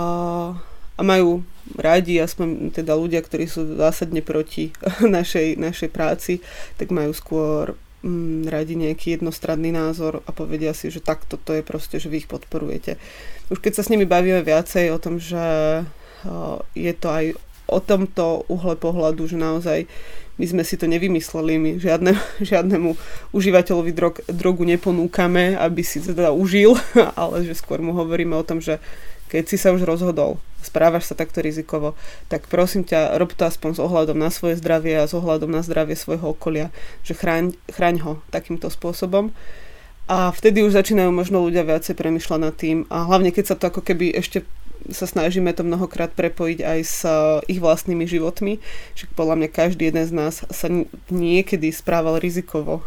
a 0.94 1.02
majú 1.02 1.42
radi, 1.74 2.22
aspoň 2.22 2.70
teda 2.70 2.94
ľudia, 2.94 3.20
ktorí 3.20 3.50
sú 3.50 3.76
zásadne 3.76 4.22
proti 4.22 4.70
našej, 5.02 5.58
našej 5.58 5.90
práci, 5.90 6.40
tak 6.78 6.94
majú 6.94 7.10
skôr 7.12 7.74
mm, 8.06 8.48
radi 8.48 8.78
nejaký 8.78 9.18
jednostranný 9.20 9.74
názor 9.74 10.22
a 10.24 10.30
povedia 10.30 10.72
si, 10.72 10.88
že 10.88 11.02
takto 11.02 11.36
to 11.36 11.52
je 11.52 11.66
proste, 11.66 11.98
že 11.98 12.08
vy 12.08 12.24
ich 12.24 12.30
podporujete. 12.30 12.96
Už 13.50 13.60
keď 13.60 13.82
sa 13.82 13.82
s 13.84 13.90
nimi 13.92 14.08
bavíme 14.08 14.40
viacej 14.40 14.94
o 14.94 15.02
tom, 15.02 15.20
že 15.20 15.44
je 16.72 16.92
to 16.96 17.08
aj 17.12 17.36
o 17.66 17.78
tomto 17.80 18.44
uhle 18.49 18.76
pohľadu, 18.76 19.25
že 19.28 19.38
naozaj 19.40 19.78
my 20.35 20.44
sme 20.50 20.62
si 20.66 20.75
to 20.75 20.90
nevymysleli, 20.90 21.52
my 21.59 21.71
žiadne, 21.78 22.12
žiadnemu 22.50 22.99
užívateľovi 23.30 23.92
drog, 23.94 24.14
drogu 24.26 24.66
neponúkame, 24.66 25.54
aby 25.54 25.83
si 25.87 26.02
teda 26.02 26.35
užil, 26.35 26.75
ale 27.21 27.47
že 27.47 27.54
skôr 27.54 27.78
mu 27.78 27.94
hovoríme 27.94 28.35
o 28.35 28.47
tom, 28.47 28.59
že 28.59 28.83
keď 29.30 29.44
si 29.50 29.56
sa 29.59 29.75
už 29.75 29.83
rozhodol, 29.83 30.38
správaš 30.62 31.11
sa 31.11 31.18
takto 31.18 31.42
rizikovo, 31.42 31.99
tak 32.30 32.47
prosím 32.47 32.87
ťa, 32.87 33.18
rob 33.18 33.35
to 33.35 33.44
aspoň 33.44 33.71
s 33.76 33.83
ohľadom 33.83 34.16
na 34.16 34.30
svoje 34.30 34.56
zdravie 34.62 34.94
a 34.94 35.11
s 35.11 35.12
ohľadom 35.16 35.50
na 35.50 35.61
zdravie 35.61 35.99
svojho 35.99 36.33
okolia, 36.33 36.71
že 37.02 37.18
chráň, 37.18 37.59
chráň 37.68 37.97
ho 38.06 38.12
takýmto 38.30 38.71
spôsobom. 38.71 39.35
A 40.04 40.28
vtedy 40.37 40.61
už 40.61 40.76
začínajú 40.76 41.09
možno 41.09 41.40
ľudia 41.40 41.64
viacej 41.64 41.97
premyšľať 41.97 42.40
nad 42.40 42.54
tým 42.54 42.85
a 42.92 43.09
hlavne 43.09 43.33
keď 43.33 43.44
sa 43.49 43.56
to 43.56 43.73
ako 43.73 43.80
keby 43.80 44.12
ešte 44.12 44.44
sa 44.92 45.08
snažíme 45.08 45.48
to 45.56 45.64
mnohokrát 45.64 46.12
prepojiť 46.12 46.58
aj 46.60 46.80
s 46.84 46.98
uh, 47.08 47.40
ich 47.48 47.62
vlastnými 47.62 48.04
životmi. 48.04 48.60
Však 48.98 49.16
podľa 49.16 49.40
mňa 49.40 49.48
každý 49.48 49.88
jeden 49.88 50.04
z 50.04 50.12
nás 50.12 50.44
sa 50.44 50.66
niekedy 51.08 51.72
správal 51.72 52.20
rizikovo 52.20 52.84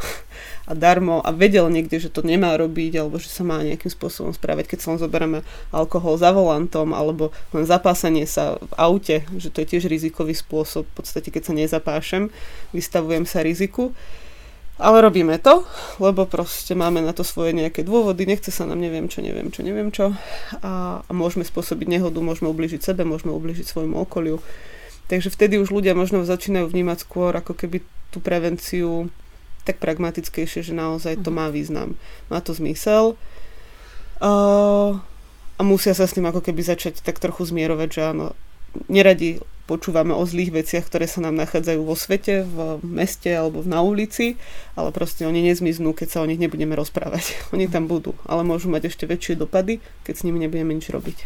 a 0.70 0.76
darmo 0.78 1.24
a 1.24 1.34
vedel 1.34 1.66
niekde, 1.72 1.98
že 1.98 2.14
to 2.14 2.22
nemá 2.22 2.54
robiť 2.60 3.02
alebo 3.02 3.18
že 3.18 3.32
sa 3.32 3.42
má 3.42 3.64
nejakým 3.64 3.90
spôsobom 3.90 4.36
správať, 4.36 4.70
keď 4.76 4.80
sa 4.84 4.88
len 4.94 5.00
zoberieme 5.02 5.40
alkohol 5.74 6.20
za 6.20 6.30
volantom 6.36 6.94
alebo 6.94 7.34
len 7.56 7.66
zapásanie 7.66 8.28
sa 8.30 8.60
v 8.60 8.74
aute, 8.78 9.24
že 9.40 9.50
to 9.50 9.64
je 9.64 9.78
tiež 9.78 9.90
rizikový 9.90 10.38
spôsob. 10.38 10.86
V 10.94 10.96
podstate, 11.02 11.32
keď 11.34 11.50
sa 11.50 11.54
nezapášem, 11.56 12.30
vystavujem 12.76 13.26
sa 13.26 13.42
riziku. 13.42 13.96
Ale 14.78 15.02
robíme 15.02 15.42
to, 15.42 15.66
lebo 15.98 16.30
proste 16.30 16.78
máme 16.78 17.02
na 17.02 17.10
to 17.10 17.26
svoje 17.26 17.50
nejaké 17.50 17.82
dôvody, 17.82 18.30
nechce 18.30 18.54
sa 18.54 18.70
nám 18.70 18.78
neviem 18.78 19.10
čo, 19.10 19.26
neviem 19.26 19.50
čo, 19.50 19.66
neviem 19.66 19.90
čo 19.90 20.14
a, 20.62 21.02
a 21.02 21.12
môžeme 21.12 21.42
spôsobiť 21.42 21.98
nehodu, 21.98 22.22
môžeme 22.22 22.46
ubližiť 22.54 22.86
sebe, 22.86 23.02
môžeme 23.02 23.34
ubližiť 23.34 23.66
svojmu 23.66 23.98
okoliu. 24.06 24.38
Takže 25.10 25.34
vtedy 25.34 25.58
už 25.58 25.74
ľudia 25.74 25.98
možno 25.98 26.22
začínajú 26.22 26.70
vnímať 26.70 27.10
skôr 27.10 27.34
ako 27.34 27.58
keby 27.58 27.82
tú 28.14 28.22
prevenciu 28.22 29.10
tak 29.66 29.82
pragmatickejšie, 29.82 30.64
že 30.64 30.78
naozaj 30.78 31.26
to 31.26 31.34
má 31.34 31.50
význam. 31.50 31.98
Má 32.32 32.40
to 32.40 32.54
zmysel. 32.56 33.20
Uh, 34.22 34.96
a 35.58 35.62
musia 35.66 35.98
sa 35.98 36.06
s 36.06 36.14
tým 36.14 36.30
ako 36.30 36.40
keby 36.46 36.62
začať 36.62 37.02
tak 37.02 37.18
trochu 37.18 37.50
zmierovať, 37.50 37.90
že 37.90 38.02
áno, 38.14 38.38
neradi 38.88 39.42
počúvame 39.68 40.16
o 40.16 40.24
zlých 40.24 40.56
veciach, 40.64 40.88
ktoré 40.88 41.06
sa 41.06 41.20
nám 41.20 41.36
nachádzajú 41.36 41.84
vo 41.84 41.94
svete, 41.94 42.48
v 42.48 42.80
meste 42.88 43.28
alebo 43.28 43.62
na 43.68 43.84
ulici, 43.84 44.40
ale 44.80 44.96
proste 44.96 45.28
oni 45.28 45.44
nezmiznú, 45.44 45.92
keď 45.92 46.08
sa 46.08 46.20
o 46.24 46.30
nich 46.30 46.40
nebudeme 46.40 46.74
rozprávať. 46.74 47.36
Oni 47.54 47.68
tam 47.68 47.92
budú, 47.92 48.16
ale 48.24 48.48
môžu 48.48 48.72
mať 48.72 48.88
ešte 48.88 49.04
väčšie 49.04 49.36
dopady, 49.36 49.84
keď 50.08 50.14
s 50.16 50.24
nimi 50.24 50.40
nebudeme 50.40 50.72
nič 50.72 50.88
robiť. 50.88 51.18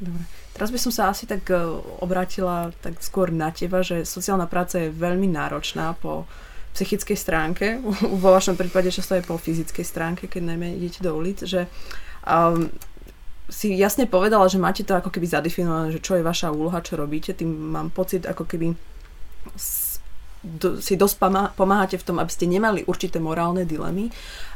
Dobre. 0.00 0.24
Teraz 0.56 0.72
by 0.72 0.80
som 0.80 0.92
sa 0.92 1.12
asi 1.12 1.28
tak 1.28 1.44
e, 1.52 1.56
obrátila 2.00 2.72
tak 2.80 2.96
skôr 3.04 3.28
na 3.28 3.52
teba, 3.52 3.84
že 3.84 4.08
sociálna 4.08 4.48
práca 4.48 4.80
je 4.80 4.88
veľmi 4.88 5.28
náročná 5.28 5.92
po 6.00 6.24
psychickej 6.72 7.16
stránke, 7.16 7.66
vo 8.24 8.28
vašom 8.32 8.56
prípade 8.56 8.88
často 8.88 9.16
aj 9.16 9.28
po 9.28 9.36
fyzickej 9.36 9.84
stránke, 9.84 10.24
keď 10.32 10.56
najmä 10.56 10.80
idete 10.80 11.04
do 11.04 11.12
ulic, 11.12 11.44
že 11.44 11.68
um, 12.24 12.72
si 13.46 13.78
jasne 13.78 14.10
povedala, 14.10 14.50
že 14.50 14.58
máte 14.58 14.82
to 14.82 14.98
ako 14.98 15.10
keby 15.10 15.26
zadefinované, 15.30 15.94
že 15.94 16.02
čo 16.02 16.18
je 16.18 16.26
vaša 16.26 16.50
úloha, 16.50 16.82
čo 16.82 16.98
robíte, 16.98 17.30
tým 17.30 17.48
mám 17.48 17.94
pocit, 17.94 18.26
ako 18.26 18.42
keby 18.42 18.74
si 20.82 20.94
dosť 20.94 21.16
pomáhate 21.54 21.98
v 21.98 22.06
tom, 22.06 22.18
aby 22.18 22.30
ste 22.30 22.46
nemali 22.46 22.86
určité 22.86 23.18
morálne 23.18 23.66
dilemy, 23.66 24.10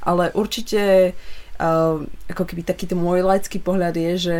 ale 0.06 0.30
určite 0.34 1.14
uh, 1.58 1.98
ako 2.30 2.44
keby 2.46 2.62
takýto 2.62 2.94
môj 2.94 3.26
laický 3.26 3.58
pohľad 3.58 3.94
je, 3.94 4.12
že 4.18 4.36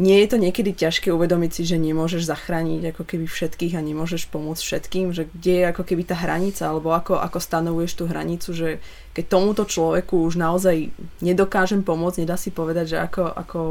nie 0.00 0.24
je 0.24 0.28
to 0.32 0.36
niekedy 0.40 0.72
ťažké 0.72 1.12
uvedomiť 1.12 1.50
si, 1.60 1.62
že 1.68 1.76
nemôžeš 1.76 2.24
zachrániť 2.24 2.96
ako 2.96 3.04
keby 3.04 3.28
všetkých 3.28 3.76
a 3.76 3.84
nemôžeš 3.84 4.32
pomôcť 4.32 4.62
všetkým, 4.64 5.12
že 5.12 5.28
kde 5.28 5.54
je 5.60 5.64
ako 5.68 5.82
keby 5.84 6.08
tá 6.08 6.16
hranica, 6.16 6.64
alebo 6.64 6.96
ako, 6.96 7.20
ako 7.20 7.36
stanovuješ 7.36 8.00
tú 8.00 8.04
hranicu, 8.08 8.56
že 8.56 8.68
keď 9.12 9.24
tomuto 9.28 9.68
človeku 9.68 10.24
už 10.24 10.40
naozaj 10.40 10.88
nedokážem 11.20 11.84
pomôcť, 11.84 12.24
nedá 12.24 12.40
si 12.40 12.48
povedať, 12.48 12.96
že 12.96 12.98
ako, 13.04 13.28
ako, 13.28 13.62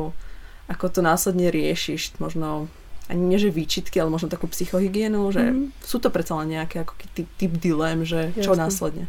ako 0.70 0.86
to 0.94 1.02
následne 1.02 1.50
riešiš, 1.50 2.22
možno 2.22 2.70
ani 3.10 3.26
nie 3.26 3.42
že 3.42 3.50
výčitky, 3.50 3.98
ale 3.98 4.14
možno 4.14 4.30
takú 4.30 4.46
psychohygienu, 4.46 5.34
že 5.34 5.50
mm. 5.50 5.82
sú 5.82 5.98
to 5.98 6.14
predsa 6.14 6.38
len 6.46 6.54
nejaké 6.62 6.86
ako 6.86 6.94
typ, 7.18 7.26
typ 7.42 7.54
dilem, 7.58 8.06
že 8.06 8.38
čo 8.38 8.54
Jasne. 8.54 8.62
následne. 8.70 9.06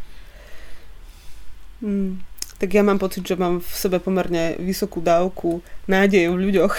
Mm 1.84 2.29
tak 2.60 2.76
ja 2.76 2.84
mám 2.84 3.00
pocit, 3.00 3.24
že 3.24 3.40
mám 3.40 3.64
v 3.64 3.72
sebe 3.72 3.96
pomerne 3.96 4.60
vysokú 4.60 5.00
dávku 5.00 5.64
nádeje 5.88 6.28
v 6.28 6.36
ľuďoch, 6.44 6.72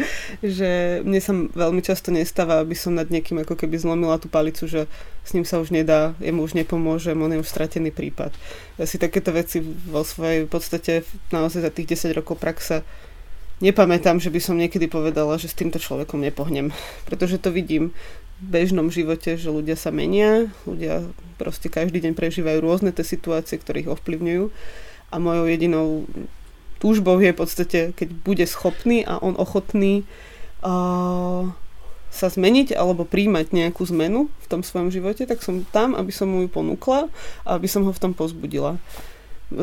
že 0.60 1.00
mne 1.08 1.20
sa 1.24 1.32
veľmi 1.32 1.80
často 1.80 2.12
nestáva, 2.12 2.60
aby 2.60 2.76
som 2.76 2.92
nad 2.92 3.08
niekým 3.08 3.40
ako 3.40 3.56
keby 3.56 3.80
zlomila 3.80 4.20
tú 4.20 4.28
palicu, 4.28 4.68
že 4.68 4.84
s 5.24 5.32
ním 5.32 5.48
sa 5.48 5.56
už 5.56 5.72
nedá, 5.72 6.12
jemu 6.20 6.44
už 6.44 6.52
nepomôže, 6.52 7.16
on 7.16 7.32
je 7.32 7.40
už 7.40 7.48
stratený 7.48 7.96
prípad. 7.96 8.36
Ja 8.76 8.84
si 8.84 9.00
takéto 9.00 9.32
veci 9.32 9.64
vo 9.64 10.04
svojej 10.04 10.44
podstate 10.44 11.08
naozaj 11.32 11.64
za 11.64 11.72
tých 11.72 11.96
10 11.96 12.12
rokov 12.12 12.36
praxe 12.36 12.84
nepamätám, 13.64 14.20
že 14.20 14.28
by 14.28 14.40
som 14.42 14.60
niekedy 14.60 14.84
povedala, 14.84 15.40
že 15.40 15.48
s 15.48 15.56
týmto 15.56 15.80
človekom 15.80 16.20
nepohnem, 16.20 16.76
pretože 17.08 17.40
to 17.40 17.48
vidím 17.48 17.96
v 18.42 18.46
bežnom 18.52 18.92
živote, 18.92 19.40
že 19.40 19.48
ľudia 19.48 19.80
sa 19.80 19.88
menia, 19.88 20.52
ľudia 20.68 21.08
proste 21.40 21.72
každý 21.72 22.04
deň 22.04 22.12
prežívajú 22.12 22.58
rôzne 22.60 22.92
tie 22.92 23.06
situácie, 23.06 23.56
ktoré 23.56 23.86
ich 23.86 23.88
ovplyvňujú 23.88 24.52
a 25.12 25.16
mojou 25.20 25.44
jedinou 25.44 26.08
túžbou 26.82 27.20
je 27.22 27.30
v 27.30 27.38
podstate, 27.38 27.78
keď 27.94 28.08
bude 28.10 28.44
schopný 28.48 29.06
a 29.06 29.22
on 29.22 29.38
ochotný 29.38 30.02
uh, 30.66 31.46
sa 32.12 32.28
zmeniť 32.28 32.76
alebo 32.76 33.08
príjmať 33.08 33.56
nejakú 33.56 33.86
zmenu 33.88 34.28
v 34.28 34.46
tom 34.50 34.60
svojom 34.60 34.92
živote, 34.92 35.24
tak 35.24 35.40
som 35.40 35.64
tam, 35.70 35.94
aby 35.94 36.12
som 36.12 36.28
mu 36.28 36.44
ju 36.44 36.48
ponúkla 36.52 37.08
a 37.46 37.48
aby 37.56 37.70
som 37.70 37.86
ho 37.88 37.92
v 37.94 38.02
tom 38.02 38.12
pozbudila. 38.12 38.76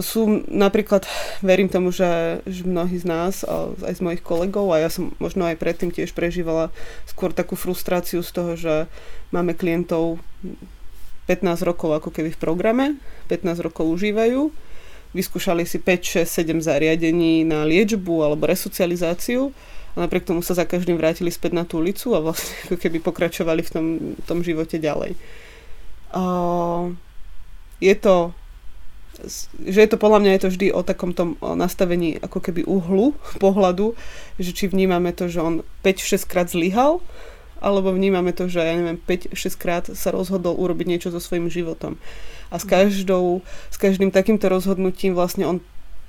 Sú 0.06 0.46
napríklad, 0.46 1.10
verím 1.42 1.66
tomu, 1.70 1.90
že, 1.90 2.42
že 2.46 2.62
mnohí 2.62 2.98
z 3.02 3.10
nás, 3.10 3.42
aj 3.82 3.94
z 3.98 4.02
mojich 4.06 4.22
kolegov, 4.22 4.70
a 4.70 4.86
ja 4.86 4.90
som 4.90 5.14
možno 5.18 5.50
aj 5.50 5.58
predtým 5.58 5.90
tiež 5.90 6.14
prežívala 6.14 6.70
skôr 7.10 7.34
takú 7.34 7.58
frustráciu 7.58 8.22
z 8.22 8.32
toho, 8.34 8.52
že 8.54 8.86
máme 9.34 9.58
klientov 9.58 10.22
15 11.26 11.66
rokov 11.66 12.02
ako 12.02 12.10
keby 12.14 12.34
v 12.34 12.42
programe, 12.42 12.86
15 13.34 13.66
rokov 13.66 13.90
užívajú, 13.90 14.54
vyskúšali 15.14 15.66
si 15.66 15.82
5, 15.82 16.26
6, 16.26 16.30
7 16.30 16.62
zariadení 16.62 17.42
na 17.46 17.66
liečbu 17.66 18.22
alebo 18.22 18.46
resocializáciu 18.46 19.50
a 19.98 20.06
napriek 20.06 20.30
tomu 20.30 20.46
sa 20.46 20.54
za 20.54 20.70
každým 20.70 21.02
vrátili 21.02 21.34
späť 21.34 21.58
na 21.58 21.66
tú 21.66 21.82
ulicu 21.82 22.14
a 22.14 22.22
vlastne 22.22 22.54
ako 22.70 22.78
keby 22.78 22.98
pokračovali 23.02 23.62
v 23.66 23.70
tom, 23.74 23.86
tom 24.24 24.40
živote 24.46 24.78
ďalej. 24.78 25.18
A 26.14 26.22
je 27.82 27.96
to 27.98 28.34
že 29.68 29.84
je 29.84 29.90
to 29.92 30.00
podľa 30.00 30.24
mňa 30.24 30.32
je 30.32 30.42
to 30.48 30.50
vždy 30.56 30.68
o 30.72 30.80
takom 30.80 31.12
tom 31.12 31.36
nastavení 31.44 32.16
ako 32.24 32.40
keby 32.40 32.64
uhlu 32.64 33.20
pohľadu, 33.44 33.92
že 34.40 34.56
či 34.56 34.72
vnímame 34.72 35.12
to, 35.12 35.28
že 35.28 35.44
on 35.44 35.68
5-6 35.84 36.24
krát 36.24 36.48
zlyhal, 36.48 37.04
alebo 37.60 37.92
vnímame 37.92 38.32
to, 38.32 38.48
že 38.48 38.64
ja 38.64 38.74
neviem, 38.76 39.00
5-6 39.00 39.56
krát 39.60 39.86
sa 39.92 40.10
rozhodol 40.10 40.56
urobiť 40.56 40.86
niečo 40.88 41.10
so 41.12 41.20
svojím 41.20 41.52
životom. 41.52 42.00
A 42.50 42.58
s, 42.58 42.66
každou, 42.66 43.46
s 43.70 43.78
každým 43.78 44.10
takýmto 44.10 44.50
rozhodnutím 44.50 45.14
vlastne 45.14 45.46
on 45.46 45.58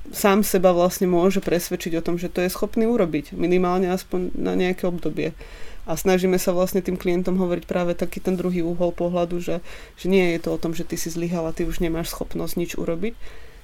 sám 0.09 0.41
seba 0.41 0.73
vlastne 0.73 1.05
môže 1.05 1.45
presvedčiť 1.45 2.01
o 2.01 2.05
tom, 2.05 2.17
že 2.17 2.33
to 2.33 2.41
je 2.41 2.49
schopný 2.49 2.89
urobiť, 2.89 3.37
minimálne 3.37 3.93
aspoň 3.93 4.33
na 4.33 4.57
nejaké 4.57 4.89
obdobie. 4.89 5.37
A 5.85 5.97
snažíme 5.97 6.41
sa 6.41 6.57
vlastne 6.57 6.81
tým 6.81 6.97
klientom 6.97 7.37
hovoriť 7.37 7.65
práve 7.69 7.93
taký 7.93 8.23
ten 8.23 8.39
druhý 8.39 8.65
úhol 8.65 8.95
pohľadu, 8.95 9.43
že, 9.43 9.61
že 10.01 10.07
nie 10.07 10.33
je 10.37 10.41
to 10.41 10.57
o 10.57 10.61
tom, 10.61 10.73
že 10.73 10.87
ty 10.87 10.97
si 10.97 11.13
zlyhal 11.13 11.51
a 11.51 11.57
ty 11.57 11.67
už 11.69 11.85
nemáš 11.85 12.15
schopnosť 12.15 12.55
nič 12.57 12.71
urobiť. 12.79 13.15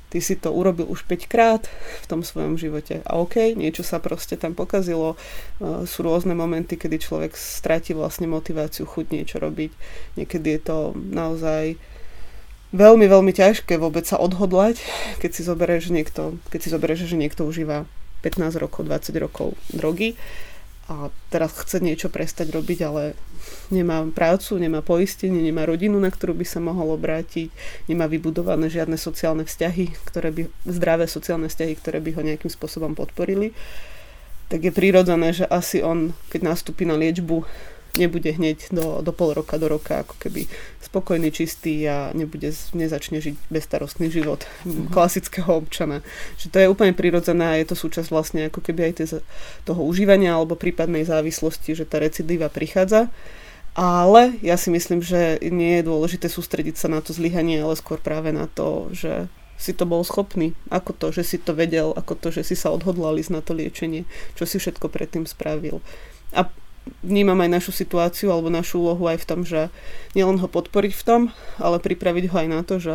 Ty 0.07 0.19
si 0.23 0.39
to 0.39 0.55
urobil 0.55 0.87
už 0.87 1.03
5 1.05 1.27
krát 1.27 1.67
v 2.03 2.07
tom 2.07 2.23
svojom 2.23 2.55
živote. 2.55 3.03
A 3.03 3.19
OK, 3.19 3.59
niečo 3.59 3.83
sa 3.83 3.99
proste 3.99 4.39
tam 4.39 4.55
pokazilo. 4.55 5.19
Uh, 5.59 5.83
sú 5.83 6.07
rôzne 6.07 6.33
momenty, 6.33 6.79
kedy 6.79 7.03
človek 7.03 7.35
stráti 7.35 7.93
vlastne 7.93 8.31
motiváciu, 8.31 8.87
chuť 8.87 9.07
niečo 9.11 9.43
robiť. 9.43 9.75
Niekedy 10.15 10.47
je 10.57 10.61
to 10.63 10.79
naozaj 10.95 11.75
veľmi, 12.71 13.07
veľmi 13.11 13.33
ťažké 13.35 13.79
vôbec 13.79 14.07
sa 14.07 14.19
odhodlať, 14.19 14.79
keď 15.19 15.31
si 15.33 15.43
zoberieš, 15.43 15.91
že 15.91 15.93
niekto, 15.93 16.23
keď 16.51 16.61
si 16.63 16.69
zoberieš, 16.71 17.01
že 17.07 17.19
niekto 17.19 17.43
užíva 17.47 17.87
15 18.23 18.63
rokov, 18.63 18.87
20 18.87 19.17
rokov 19.23 19.55
drogy 19.71 20.19
a 20.87 21.11
teraz 21.35 21.51
chce 21.59 21.83
niečo 21.83 22.07
prestať 22.07 22.55
robiť, 22.55 22.79
ale 22.87 23.19
nemá 23.75 24.07
prácu, 24.15 24.55
nemá 24.59 24.83
poistenie, 24.87 25.43
nemá 25.43 25.67
rodinu, 25.67 25.99
na 25.99 26.11
ktorú 26.11 26.39
by 26.39 26.47
sa 26.47 26.63
mohol 26.63 26.95
obrátiť, 26.95 27.51
nemá 27.91 28.07
vybudované 28.07 28.71
žiadne 28.71 28.95
sociálne 28.95 29.43
vzťahy, 29.43 29.91
ktoré 30.07 30.31
by, 30.31 30.43
zdravé 30.67 31.11
sociálne 31.11 31.51
vzťahy, 31.51 31.75
ktoré 31.83 31.99
by 31.99 32.11
ho 32.15 32.23
nejakým 32.23 32.51
spôsobom 32.51 32.95
podporili, 32.95 33.51
tak 34.47 34.63
je 34.63 34.71
prirodzené, 34.71 35.35
že 35.35 35.45
asi 35.51 35.83
on, 35.83 36.15
keď 36.31 36.55
nastúpi 36.55 36.87
na 36.87 36.95
liečbu, 36.95 37.43
nebude 37.97 38.31
hneď 38.33 38.71
do, 38.71 39.01
do 39.01 39.13
pol 39.13 39.33
roka, 39.33 39.57
do 39.59 39.67
roka 39.67 40.05
ako 40.05 40.15
keby 40.21 40.47
spokojný, 40.85 41.35
čistý 41.35 41.89
a 41.89 42.15
nebude, 42.15 42.53
nezačne 42.77 43.19
žiť 43.19 43.37
bezstarostný 43.51 44.13
život 44.13 44.45
mm-hmm. 44.45 44.95
klasického 44.95 45.51
občana. 45.51 46.05
Že 46.39 46.47
to 46.53 46.57
je 46.63 46.71
úplne 46.71 46.95
prirodzené 46.95 47.45
a 47.45 47.59
je 47.59 47.67
to 47.67 47.77
súčasť 47.77 48.09
vlastne 48.13 48.41
ako 48.49 48.61
keby 48.63 48.81
aj 48.89 48.93
tie, 49.03 49.07
toho 49.67 49.83
užívania 49.83 50.39
alebo 50.39 50.55
prípadnej 50.55 51.03
závislosti, 51.03 51.75
že 51.75 51.89
tá 51.89 51.99
recidíva 51.99 52.47
prichádza. 52.47 53.11
Ale 53.77 54.41
ja 54.41 54.57
si 54.57 54.73
myslím, 54.73 55.05
že 55.05 55.37
nie 55.53 55.81
je 55.81 55.89
dôležité 55.89 56.33
sústrediť 56.33 56.81
sa 56.81 56.89
na 56.89 57.05
to 57.05 57.13
zlyhanie, 57.13 57.61
ale 57.61 57.77
skôr 57.77 58.01
práve 58.01 58.33
na 58.33 58.49
to, 58.49 58.89
že 58.97 59.29
si 59.57 59.73
to 59.73 59.85
bol 59.89 60.05
schopný, 60.05 60.53
ako 60.69 60.93
to, 60.97 61.07
že 61.13 61.23
si 61.25 61.37
to 61.41 61.53
vedel, 61.57 61.93
ako 61.97 62.17
to, 62.17 62.29
že 62.33 62.53
si 62.53 62.57
sa 62.57 62.73
odhodlal 62.73 63.17
ísť 63.21 63.33
na 63.33 63.41
to 63.45 63.57
liečenie, 63.57 64.05
čo 64.37 64.45
si 64.45 64.61
všetko 64.61 64.89
predtým 64.89 65.25
spravil. 65.29 65.85
A 66.33 66.49
vnímam 67.03 67.39
aj 67.43 67.51
našu 67.51 67.73
situáciu 67.75 68.31
alebo 68.31 68.51
našu 68.51 68.83
úlohu 68.83 69.07
aj 69.07 69.23
v 69.23 69.29
tom, 69.29 69.41
že 69.43 69.69
nielen 70.15 70.39
ho 70.39 70.49
podporiť 70.51 70.93
v 70.95 71.03
tom, 71.07 71.21
ale 71.59 71.83
pripraviť 71.83 72.25
ho 72.31 72.37
aj 72.37 72.49
na 72.49 72.61
to, 72.63 72.79
že 72.79 72.95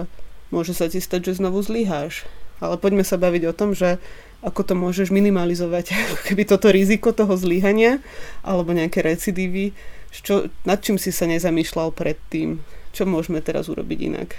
môže 0.52 0.76
sa 0.76 0.88
ti 0.92 1.00
stať, 1.00 1.32
že 1.32 1.40
znovu 1.44 1.64
zlyháš. 1.64 2.28
Ale 2.62 2.78
poďme 2.78 3.02
sa 3.02 3.18
baviť 3.18 3.44
o 3.50 3.58
tom, 3.58 3.74
že 3.74 3.98
ako 4.42 4.62
to 4.66 4.74
môžeš 4.74 5.14
minimalizovať, 5.14 5.94
keby 6.28 6.44
toto 6.50 6.70
riziko 6.74 7.14
toho 7.14 7.34
zlyhania 7.38 8.02
alebo 8.42 8.74
nejaké 8.74 9.02
recidívy, 9.06 9.74
čo, 10.12 10.52
nad 10.68 10.84
čím 10.84 11.00
si 11.00 11.14
sa 11.14 11.30
nezamýšľal 11.30 11.96
predtým, 11.96 12.60
čo 12.92 13.08
môžeme 13.08 13.40
teraz 13.40 13.72
urobiť 13.72 14.00
inak. 14.12 14.30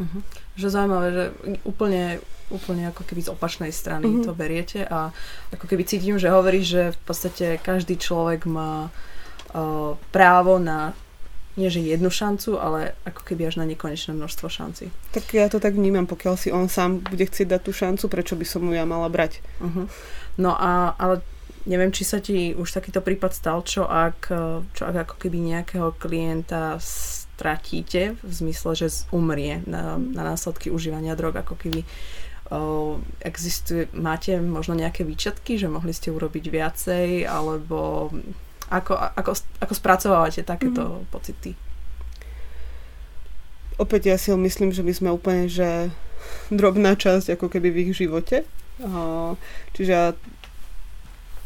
Uh-huh. 0.00 0.20
Že 0.58 0.66
zaujímavé, 0.74 1.08
že 1.14 1.24
úplne 1.62 2.18
úplne 2.50 2.90
ako 2.90 3.06
keby 3.06 3.20
z 3.24 3.32
opačnej 3.32 3.72
strany 3.72 4.06
mm-hmm. 4.10 4.26
to 4.26 4.32
beriete 4.34 4.80
a 4.84 5.14
ako 5.54 5.64
keby 5.70 5.86
cítim, 5.86 6.18
že 6.18 6.30
hovorí, 6.30 6.60
že 6.66 6.92
v 6.92 7.00
podstate 7.06 7.46
každý 7.62 7.96
človek 7.96 8.44
má 8.50 8.90
uh, 8.90 9.96
právo 10.10 10.58
na 10.58 10.92
nie 11.58 11.66
že 11.66 11.82
jednu 11.82 12.08
šancu, 12.14 12.56
ale 12.62 12.94
ako 13.02 13.26
keby 13.26 13.50
až 13.50 13.58
na 13.58 13.66
nekonečné 13.66 14.14
množstvo 14.14 14.46
šanci. 14.46 14.94
Tak 15.10 15.34
ja 15.34 15.50
to 15.50 15.58
tak 15.58 15.74
vnímam, 15.74 16.06
pokiaľ 16.06 16.34
si 16.38 16.48
on 16.54 16.70
sám 16.70 17.02
bude 17.02 17.26
chcieť 17.26 17.58
dať 17.58 17.60
tú 17.66 17.72
šancu, 17.74 18.04
prečo 18.06 18.38
by 18.38 18.46
som 18.46 18.62
mu 18.62 18.72
ja 18.72 18.86
mala 18.86 19.10
brať. 19.10 19.42
Uh-huh. 19.58 19.90
No 20.38 20.54
a 20.54 20.94
ale 20.94 21.26
neviem, 21.66 21.90
či 21.90 22.06
sa 22.06 22.22
ti 22.22 22.54
už 22.54 22.70
takýto 22.70 23.02
prípad 23.02 23.34
stal, 23.34 23.66
čo 23.66 23.84
ak, 23.84 24.30
čo 24.72 24.82
ak 24.86 25.10
ako 25.10 25.14
keby 25.20 25.38
nejakého 25.42 25.92
klienta 25.98 26.78
stratíte 26.80 28.16
v 28.20 28.32
zmysle, 28.32 28.72
že 28.76 28.88
umrie 29.12 29.60
na, 29.66 29.98
na 29.98 30.22
následky 30.24 30.72
užívania 30.72 31.18
drog, 31.18 31.36
ako 31.36 31.56
keby 31.58 31.84
existuje, 33.22 33.86
máte 33.94 34.34
možno 34.42 34.74
nejaké 34.74 35.06
výčetky, 35.06 35.54
že 35.54 35.70
mohli 35.70 35.94
ste 35.94 36.10
urobiť 36.10 36.50
viacej, 36.50 37.22
alebo 37.30 38.10
ako, 38.66 38.98
ako, 38.98 39.32
ako 39.62 39.74
spracovávate 39.74 40.42
takéto 40.42 41.02
mm. 41.02 41.06
pocity? 41.14 41.54
Opäť 43.78 44.02
ja 44.10 44.16
si 44.18 44.34
myslím, 44.34 44.74
že 44.74 44.82
my 44.82 44.92
sme 44.92 45.10
úplne, 45.14 45.46
že 45.46 45.94
drobná 46.50 46.98
časť 46.98 47.38
ako 47.38 47.46
keby 47.48 47.70
v 47.70 47.80
ich 47.86 48.02
živote. 48.02 48.42
Čiže 49.78 49.90
ja 49.94 50.12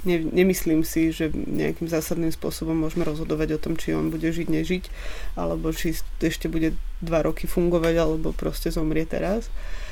ne, 0.09 0.17
nemyslím 0.25 0.89
si, 0.89 1.13
že 1.13 1.31
nejakým 1.31 1.87
zásadným 1.87 2.33
spôsobom 2.33 2.75
môžeme 2.75 3.05
rozhodovať 3.05 3.55
o 3.55 3.63
tom, 3.63 3.77
či 3.77 3.93
on 3.93 4.09
bude 4.09 4.27
žiť, 4.27 4.49
nežiť, 4.51 4.85
alebo 5.37 5.69
či 5.71 5.95
ešte 6.01 6.49
bude 6.49 6.75
dva 7.05 7.21
roky 7.23 7.45
fungovať, 7.45 7.95
alebo 8.01 8.33
proste 8.35 8.73
zomrie 8.73 9.07
teraz. 9.07 9.47
Uh, 9.47 9.84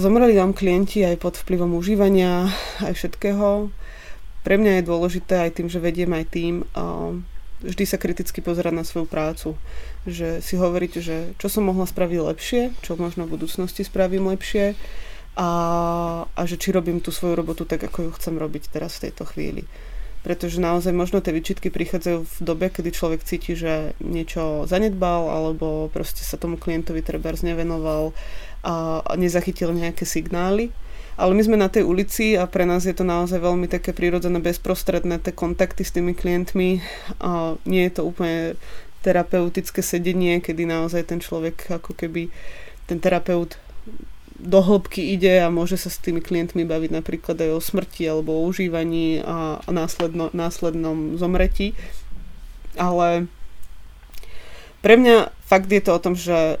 zomreli 0.00 0.32
nám 0.36 0.56
klienti 0.56 1.04
aj 1.04 1.20
pod 1.20 1.34
vplyvom 1.36 1.76
užívania, 1.76 2.48
aj 2.80 2.96
všetkého. 2.96 3.68
Pre 4.44 4.54
mňa 4.60 4.80
je 4.80 4.88
dôležité 4.88 5.48
aj 5.48 5.60
tým, 5.60 5.68
že 5.68 5.80
vediem 5.80 6.12
aj 6.12 6.24
tým, 6.32 6.54
vždy 7.64 7.84
sa 7.88 7.96
kriticky 7.96 8.44
pozerať 8.44 8.72
na 8.76 8.84
svoju 8.84 9.08
prácu. 9.08 9.56
Že 10.04 10.44
si 10.44 10.54
hovoriť, 10.56 10.92
že 11.00 11.16
čo 11.40 11.48
som 11.48 11.64
mohla 11.64 11.88
spraviť 11.88 12.18
lepšie, 12.20 12.62
čo 12.84 13.00
možno 13.00 13.24
v 13.24 13.40
budúcnosti 13.40 13.84
spravím 13.84 14.28
lepšie 14.28 14.76
a, 15.40 15.50
a 16.28 16.40
že 16.44 16.60
či 16.60 16.70
robím 16.70 17.00
tú 17.00 17.08
svoju 17.08 17.34
robotu 17.34 17.64
tak, 17.64 17.84
ako 17.84 18.08
ju 18.08 18.10
chcem 18.20 18.36
robiť 18.36 18.68
teraz 18.70 19.00
v 19.00 19.08
tejto 19.08 19.24
chvíli 19.28 19.64
pretože 20.24 20.56
naozaj 20.56 20.96
možno 20.96 21.20
tie 21.20 21.36
výčitky 21.36 21.68
prichádzajú 21.68 22.24
v 22.24 22.36
dobe, 22.40 22.72
kedy 22.72 22.96
človek 22.96 23.20
cíti, 23.28 23.52
že 23.52 23.92
niečo 24.00 24.64
zanedbal 24.64 25.28
alebo 25.28 25.92
proste 25.92 26.24
sa 26.24 26.40
tomu 26.40 26.56
klientovi 26.56 27.04
treba 27.04 27.28
nevenoval 27.36 28.16
a 28.64 29.04
nezachytil 29.20 29.76
nejaké 29.76 30.08
signály. 30.08 30.72
Ale 31.14 31.30
my 31.30 31.42
sme 31.46 31.54
na 31.60 31.70
tej 31.70 31.86
ulici 31.86 32.34
a 32.34 32.48
pre 32.50 32.66
nás 32.66 32.82
je 32.88 32.96
to 32.96 33.06
naozaj 33.06 33.38
veľmi 33.38 33.70
také 33.70 33.94
prírodzené, 33.94 34.42
bezprostredné, 34.42 35.22
tie 35.22 35.30
kontakty 35.30 35.86
s 35.86 35.94
tými 35.94 36.10
klientmi. 36.10 36.82
A 37.22 37.54
nie 37.68 37.86
je 37.86 37.92
to 37.94 38.02
úplne 38.02 38.58
terapeutické 39.06 39.84
sedenie, 39.84 40.42
kedy 40.42 40.66
naozaj 40.66 41.06
ten 41.06 41.20
človek 41.22 41.70
ako 41.70 41.94
keby 41.94 42.32
ten 42.90 42.98
terapeut 42.98 43.60
do 44.34 44.58
hĺbky 44.58 45.14
ide 45.14 45.38
a 45.38 45.52
môže 45.52 45.78
sa 45.78 45.86
s 45.86 46.02
tými 46.02 46.18
klientmi 46.18 46.66
baviť 46.66 46.90
napríklad 46.90 47.38
aj 47.38 47.50
o 47.54 47.60
smrti 47.62 48.10
alebo 48.10 48.34
o 48.34 48.50
užívaní 48.50 49.22
a, 49.22 49.62
následno, 49.70 50.34
následnom 50.34 51.14
zomretí. 51.14 51.78
Ale 52.74 53.30
pre 54.82 54.98
mňa 54.98 55.30
fakt 55.46 55.70
je 55.70 55.78
to 55.78 55.94
o 55.94 56.02
tom, 56.02 56.18
že 56.18 56.58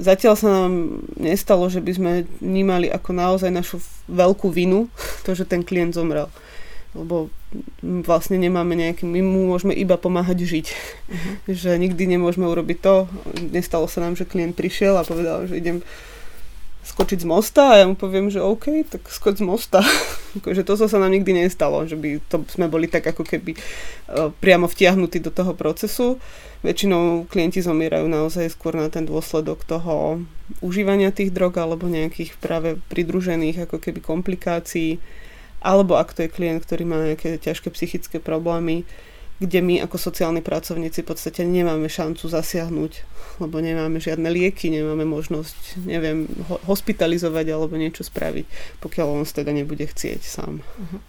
zatiaľ 0.00 0.34
sa 0.34 0.48
nám 0.48 1.04
nestalo, 1.20 1.68
že 1.68 1.84
by 1.84 1.92
sme 1.92 2.12
vnímali 2.40 2.88
ako 2.88 3.12
naozaj 3.12 3.52
našu 3.52 3.78
veľkú 4.08 4.48
vinu 4.48 4.88
to, 5.24 5.36
že 5.36 5.44
ten 5.44 5.60
klient 5.60 5.92
zomrel. 5.92 6.32
Lebo 6.90 7.30
vlastne 7.82 8.34
nemáme 8.34 8.74
nejaký, 8.74 9.06
my 9.06 9.22
mu 9.22 9.46
môžeme 9.54 9.70
iba 9.70 9.94
pomáhať 9.94 10.42
žiť. 10.42 10.66
Uh-huh. 10.70 11.54
Že 11.62 11.78
nikdy 11.78 12.18
nemôžeme 12.18 12.46
urobiť 12.50 12.78
to. 12.82 13.06
Nestalo 13.54 13.86
sa 13.86 14.02
nám, 14.02 14.18
že 14.18 14.26
klient 14.26 14.58
prišiel 14.58 14.98
a 14.98 15.06
povedal, 15.06 15.46
že 15.46 15.58
idem 15.58 15.86
skočiť 16.90 17.22
z 17.22 17.26
mosta 17.30 17.62
a 17.70 17.78
ja 17.80 17.84
mu 17.86 17.94
poviem, 17.94 18.26
že 18.26 18.42
OK, 18.42 18.82
tak 18.90 19.06
skoč 19.06 19.38
z 19.38 19.46
mosta. 19.46 19.78
akože 20.42 20.66
to 20.66 20.74
sa 20.74 20.98
nám 20.98 21.14
nikdy 21.14 21.46
nestalo, 21.46 21.86
že 21.86 21.94
by 21.94 22.18
to 22.26 22.42
sme 22.50 22.66
boli 22.66 22.90
tak 22.90 23.06
ako 23.06 23.22
keby 23.22 23.54
uh, 23.54 24.34
priamo 24.42 24.66
vtiahnutí 24.66 25.22
do 25.22 25.30
toho 25.30 25.54
procesu. 25.54 26.18
Väčšinou 26.66 27.30
klienti 27.30 27.62
zomierajú 27.62 28.10
naozaj 28.10 28.50
skôr 28.52 28.74
na 28.74 28.90
ten 28.90 29.06
dôsledok 29.06 29.62
toho 29.64 30.20
užívania 30.60 31.14
tých 31.14 31.30
drog 31.30 31.56
alebo 31.56 31.86
nejakých 31.86 32.36
práve 32.42 32.76
pridružených 32.90 33.70
ako 33.70 33.78
keby 33.78 34.02
komplikácií. 34.02 34.98
Alebo 35.62 35.96
ak 35.96 36.16
to 36.16 36.26
je 36.26 36.32
klient, 36.32 36.64
ktorý 36.64 36.84
má 36.88 36.96
nejaké 37.00 37.36
ťažké 37.36 37.68
psychické 37.76 38.16
problémy, 38.16 38.88
kde 39.40 39.58
my 39.64 39.80
ako 39.88 39.96
sociálni 39.96 40.44
pracovníci 40.44 41.00
v 41.00 41.08
podstate 41.08 41.48
nemáme 41.48 41.88
šancu 41.88 42.28
zasiahnuť, 42.28 42.92
lebo 43.40 43.56
nemáme 43.64 43.96
žiadne 43.96 44.28
lieky, 44.28 44.68
nemáme 44.68 45.08
možnosť, 45.08 45.80
neviem, 45.88 46.28
ho- 46.44 46.60
hospitalizovať 46.68 47.46
alebo 47.48 47.80
niečo 47.80 48.04
spraviť, 48.04 48.44
pokiaľ 48.84 49.06
on 49.16 49.24
teda 49.24 49.48
nebude 49.56 49.88
chcieť 49.88 50.20
sám. 50.20 50.60
Uh-huh. 50.60 51.00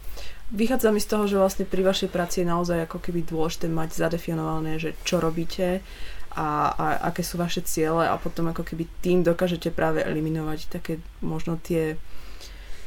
Vychádza 0.51 0.95
mi 0.95 1.03
z 1.03 1.07
toho, 1.11 1.27
že 1.27 1.39
vlastne 1.39 1.67
pri 1.67 1.83
vašej 1.83 2.07
práci 2.11 2.43
je 2.43 2.51
naozaj 2.51 2.87
ako 2.87 3.03
keby 3.03 3.27
dôležité 3.27 3.67
mať 3.67 3.99
zadefinované, 3.99 4.79
že 4.79 4.95
čo 5.03 5.19
robíte 5.19 5.83
a, 6.31 6.71
a 6.71 6.85
aké 7.11 7.27
sú 7.27 7.35
vaše 7.35 7.59
ciele 7.67 8.07
a 8.07 8.15
potom 8.15 8.47
ako 8.47 8.63
keby 8.63 8.87
tým 9.03 9.23
dokážete 9.27 9.71
práve 9.75 9.99
eliminovať 9.99 10.71
také 10.71 11.03
možno 11.19 11.59
tie 11.59 11.99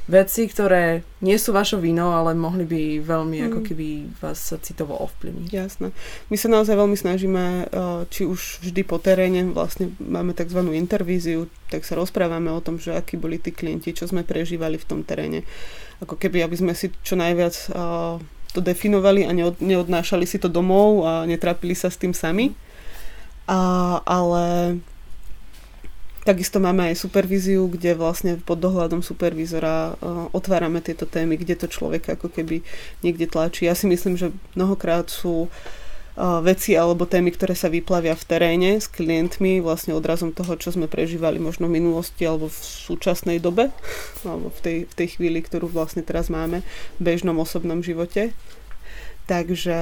veci, 0.05 0.45
ktoré 0.45 1.01
nie 1.25 1.41
sú 1.41 1.57
vašou 1.57 1.81
vinou, 1.81 2.13
ale 2.13 2.37
mohli 2.37 2.69
by 2.69 2.83
veľmi 3.01 3.41
mm. 3.41 3.47
ako 3.49 3.61
keby 3.65 3.87
vás 4.21 4.53
citovo 4.61 4.93
ovplyvniť. 5.01 5.49
Jasné. 5.49 5.97
My 6.29 6.37
sa 6.37 6.49
naozaj 6.53 6.77
veľmi 6.77 6.97
snažíme, 6.97 7.43
eh, 7.65 8.01
či 8.13 8.29
už 8.29 8.61
vždy 8.61 8.83
po 8.85 9.01
teréne, 9.01 9.49
vlastne 9.49 9.97
máme 9.97 10.37
tzv. 10.37 10.61
intervíziu, 10.77 11.49
tak 11.73 11.89
sa 11.89 11.97
rozprávame 11.97 12.53
o 12.53 12.61
tom, 12.61 12.77
že 12.77 12.93
akí 12.93 13.17
boli 13.17 13.41
tí 13.41 13.49
klienti, 13.49 13.97
čo 13.97 14.05
sme 14.05 14.29
prežívali 14.29 14.77
v 14.77 14.89
tom 14.89 15.01
teréne. 15.01 15.49
Ako 16.05 16.21
keby, 16.21 16.45
aby 16.45 16.57
sme 16.61 16.73
si 16.77 16.93
čo 17.01 17.17
najviac 17.17 17.55
eh, 17.73 18.21
to 18.55 18.61
definovali 18.61 19.25
a 19.25 19.33
neod, 19.33 19.59
neodnášali 19.59 20.29
si 20.29 20.37
to 20.37 20.53
domov 20.53 21.03
a 21.03 21.13
netrapili 21.25 21.75
sa 21.75 21.89
s 21.91 21.99
tým 21.99 22.15
sami. 22.15 22.55
A, 23.45 24.01
ale 24.09 24.79
Takisto 26.25 26.57
máme 26.57 26.89
aj 26.89 27.05
supervíziu, 27.05 27.69
kde 27.69 27.93
vlastne 27.93 28.41
pod 28.41 28.57
dohľadom 28.57 29.05
supervízora 29.05 29.93
uh, 29.93 30.33
otvárame 30.33 30.81
tieto 30.81 31.05
témy, 31.05 31.37
kde 31.37 31.53
to 31.53 31.69
človek 31.69 32.17
ako 32.17 32.33
keby 32.33 32.65
niekde 33.05 33.29
tlačí. 33.29 33.69
Ja 33.69 33.77
si 33.77 33.85
myslím, 33.85 34.17
že 34.17 34.33
mnohokrát 34.57 35.13
sú 35.13 35.53
uh, 35.53 36.41
veci 36.41 36.81
alebo 36.81 37.05
témy, 37.05 37.29
ktoré 37.29 37.53
sa 37.53 37.69
vyplavia 37.69 38.17
v 38.17 38.25
teréne 38.25 38.81
s 38.81 38.89
klientmi, 38.89 39.61
vlastne 39.61 39.93
odrazom 39.93 40.33
toho, 40.33 40.57
čo 40.57 40.73
sme 40.73 40.89
prežívali 40.89 41.37
možno 41.37 41.69
v 41.69 41.77
minulosti 41.77 42.25
alebo 42.25 42.49
v 42.49 42.57
súčasnej 42.57 43.37
dobe, 43.37 43.69
alebo 44.25 44.49
v 44.49 44.61
tej, 44.65 44.79
v 44.89 44.95
tej 44.97 45.09
chvíli, 45.21 45.45
ktorú 45.45 45.69
vlastne 45.69 46.01
teraz 46.01 46.33
máme 46.33 46.65
v 46.97 47.01
bežnom 47.05 47.37
osobnom 47.37 47.85
živote. 47.85 48.33
Takže, 49.29 49.81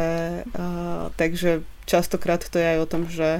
uh, 0.58 1.14
takže 1.14 1.62
častokrát 1.86 2.42
to 2.42 2.58
je 2.58 2.66
aj 2.66 2.78
o 2.82 2.90
tom, 2.90 3.06
že 3.06 3.38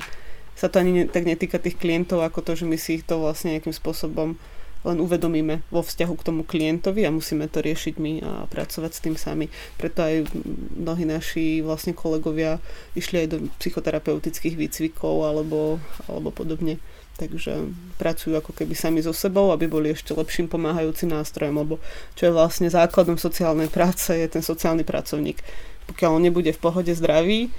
sa 0.57 0.69
to 0.69 0.81
ani 0.81 0.93
ne, 0.93 1.05
tak 1.09 1.25
netýka 1.25 1.59
tých 1.59 1.79
klientov, 1.81 2.23
ako 2.23 2.45
to, 2.45 2.53
že 2.59 2.65
my 2.69 2.77
si 2.77 3.01
ich 3.01 3.05
to 3.05 3.19
vlastne 3.19 3.57
nejakým 3.57 3.75
spôsobom 3.75 4.37
len 4.83 4.99
uvedomíme 4.99 5.63
vo 5.71 5.79
vzťahu 5.79 6.15
k 6.19 6.27
tomu 6.27 6.43
klientovi 6.43 7.07
a 7.07 7.15
musíme 7.15 7.47
to 7.47 7.63
riešiť 7.63 7.95
my 8.03 8.13
a 8.19 8.31
pracovať 8.51 8.91
s 8.91 9.03
tým 9.03 9.15
sami. 9.15 9.47
Preto 9.79 10.03
aj 10.03 10.27
mnohí 10.75 11.07
naši 11.07 11.63
vlastne 11.63 11.95
kolegovia 11.95 12.59
išli 12.99 13.27
aj 13.27 13.29
do 13.31 13.37
psychoterapeutických 13.63 14.59
výcvikov 14.59 15.23
alebo, 15.23 15.79
alebo 16.11 16.35
podobne. 16.35 16.83
Takže 17.15 17.71
pracujú 18.01 18.35
ako 18.35 18.57
keby 18.57 18.75
sami 18.75 19.05
so 19.05 19.15
sebou, 19.15 19.55
aby 19.55 19.71
boli 19.71 19.95
ešte 19.95 20.17
lepším 20.17 20.51
pomáhajúcim 20.51 21.13
nástrojom, 21.13 21.63
lebo 21.63 21.75
čo 22.19 22.27
je 22.27 22.35
vlastne 22.35 22.67
základom 22.67 23.21
sociálnej 23.21 23.71
práce, 23.71 24.11
je 24.11 24.27
ten 24.27 24.43
sociálny 24.43 24.83
pracovník. 24.83 25.39
Pokiaľ 25.87 26.11
on 26.19 26.25
nebude 26.25 26.51
v 26.51 26.63
pohode 26.63 26.91
zdravý, 26.91 27.53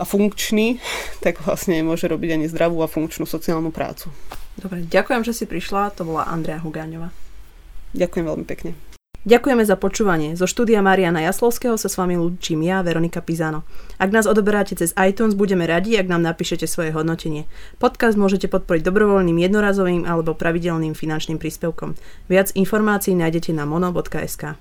a 0.00 0.04
funkčný, 0.08 0.80
tak 1.24 1.44
vlastne 1.44 1.76
nemôže 1.76 2.08
robiť 2.08 2.40
ani 2.40 2.46
zdravú 2.48 2.80
a 2.80 2.88
funkčnú 2.88 3.28
sociálnu 3.28 3.68
prácu. 3.68 4.08
Dobre, 4.56 4.88
ďakujem, 4.88 5.22
že 5.22 5.36
si 5.36 5.44
prišla. 5.44 5.92
To 6.00 6.08
bola 6.08 6.24
Andrea 6.26 6.58
Hugáňová. 6.58 7.12
Ďakujem 7.92 8.24
veľmi 8.24 8.46
pekne. 8.48 8.72
Ďakujeme 9.20 9.68
za 9.68 9.76
počúvanie. 9.76 10.32
Zo 10.32 10.48
štúdia 10.48 10.80
Mariana 10.80 11.20
Jaslovského 11.20 11.76
sa 11.76 11.92
s 11.92 12.00
vami 12.00 12.16
ľúčim 12.16 12.56
ja, 12.64 12.80
Veronika 12.80 13.20
Pizano. 13.20 13.68
Ak 14.00 14.16
nás 14.16 14.24
odoberáte 14.24 14.72
cez 14.80 14.96
iTunes, 14.96 15.36
budeme 15.36 15.68
radi, 15.68 15.92
ak 16.00 16.08
nám 16.08 16.24
napíšete 16.24 16.64
svoje 16.64 16.96
hodnotenie. 16.96 17.44
Podcast 17.76 18.16
môžete 18.16 18.48
podporiť 18.48 18.80
dobrovoľným 18.80 19.36
jednorazovým 19.36 20.08
alebo 20.08 20.32
pravidelným 20.32 20.96
finančným 20.96 21.36
príspevkom. 21.36 22.00
Viac 22.32 22.56
informácií 22.56 23.12
nájdete 23.12 23.52
na 23.52 23.68
mono.sk. 23.68 24.56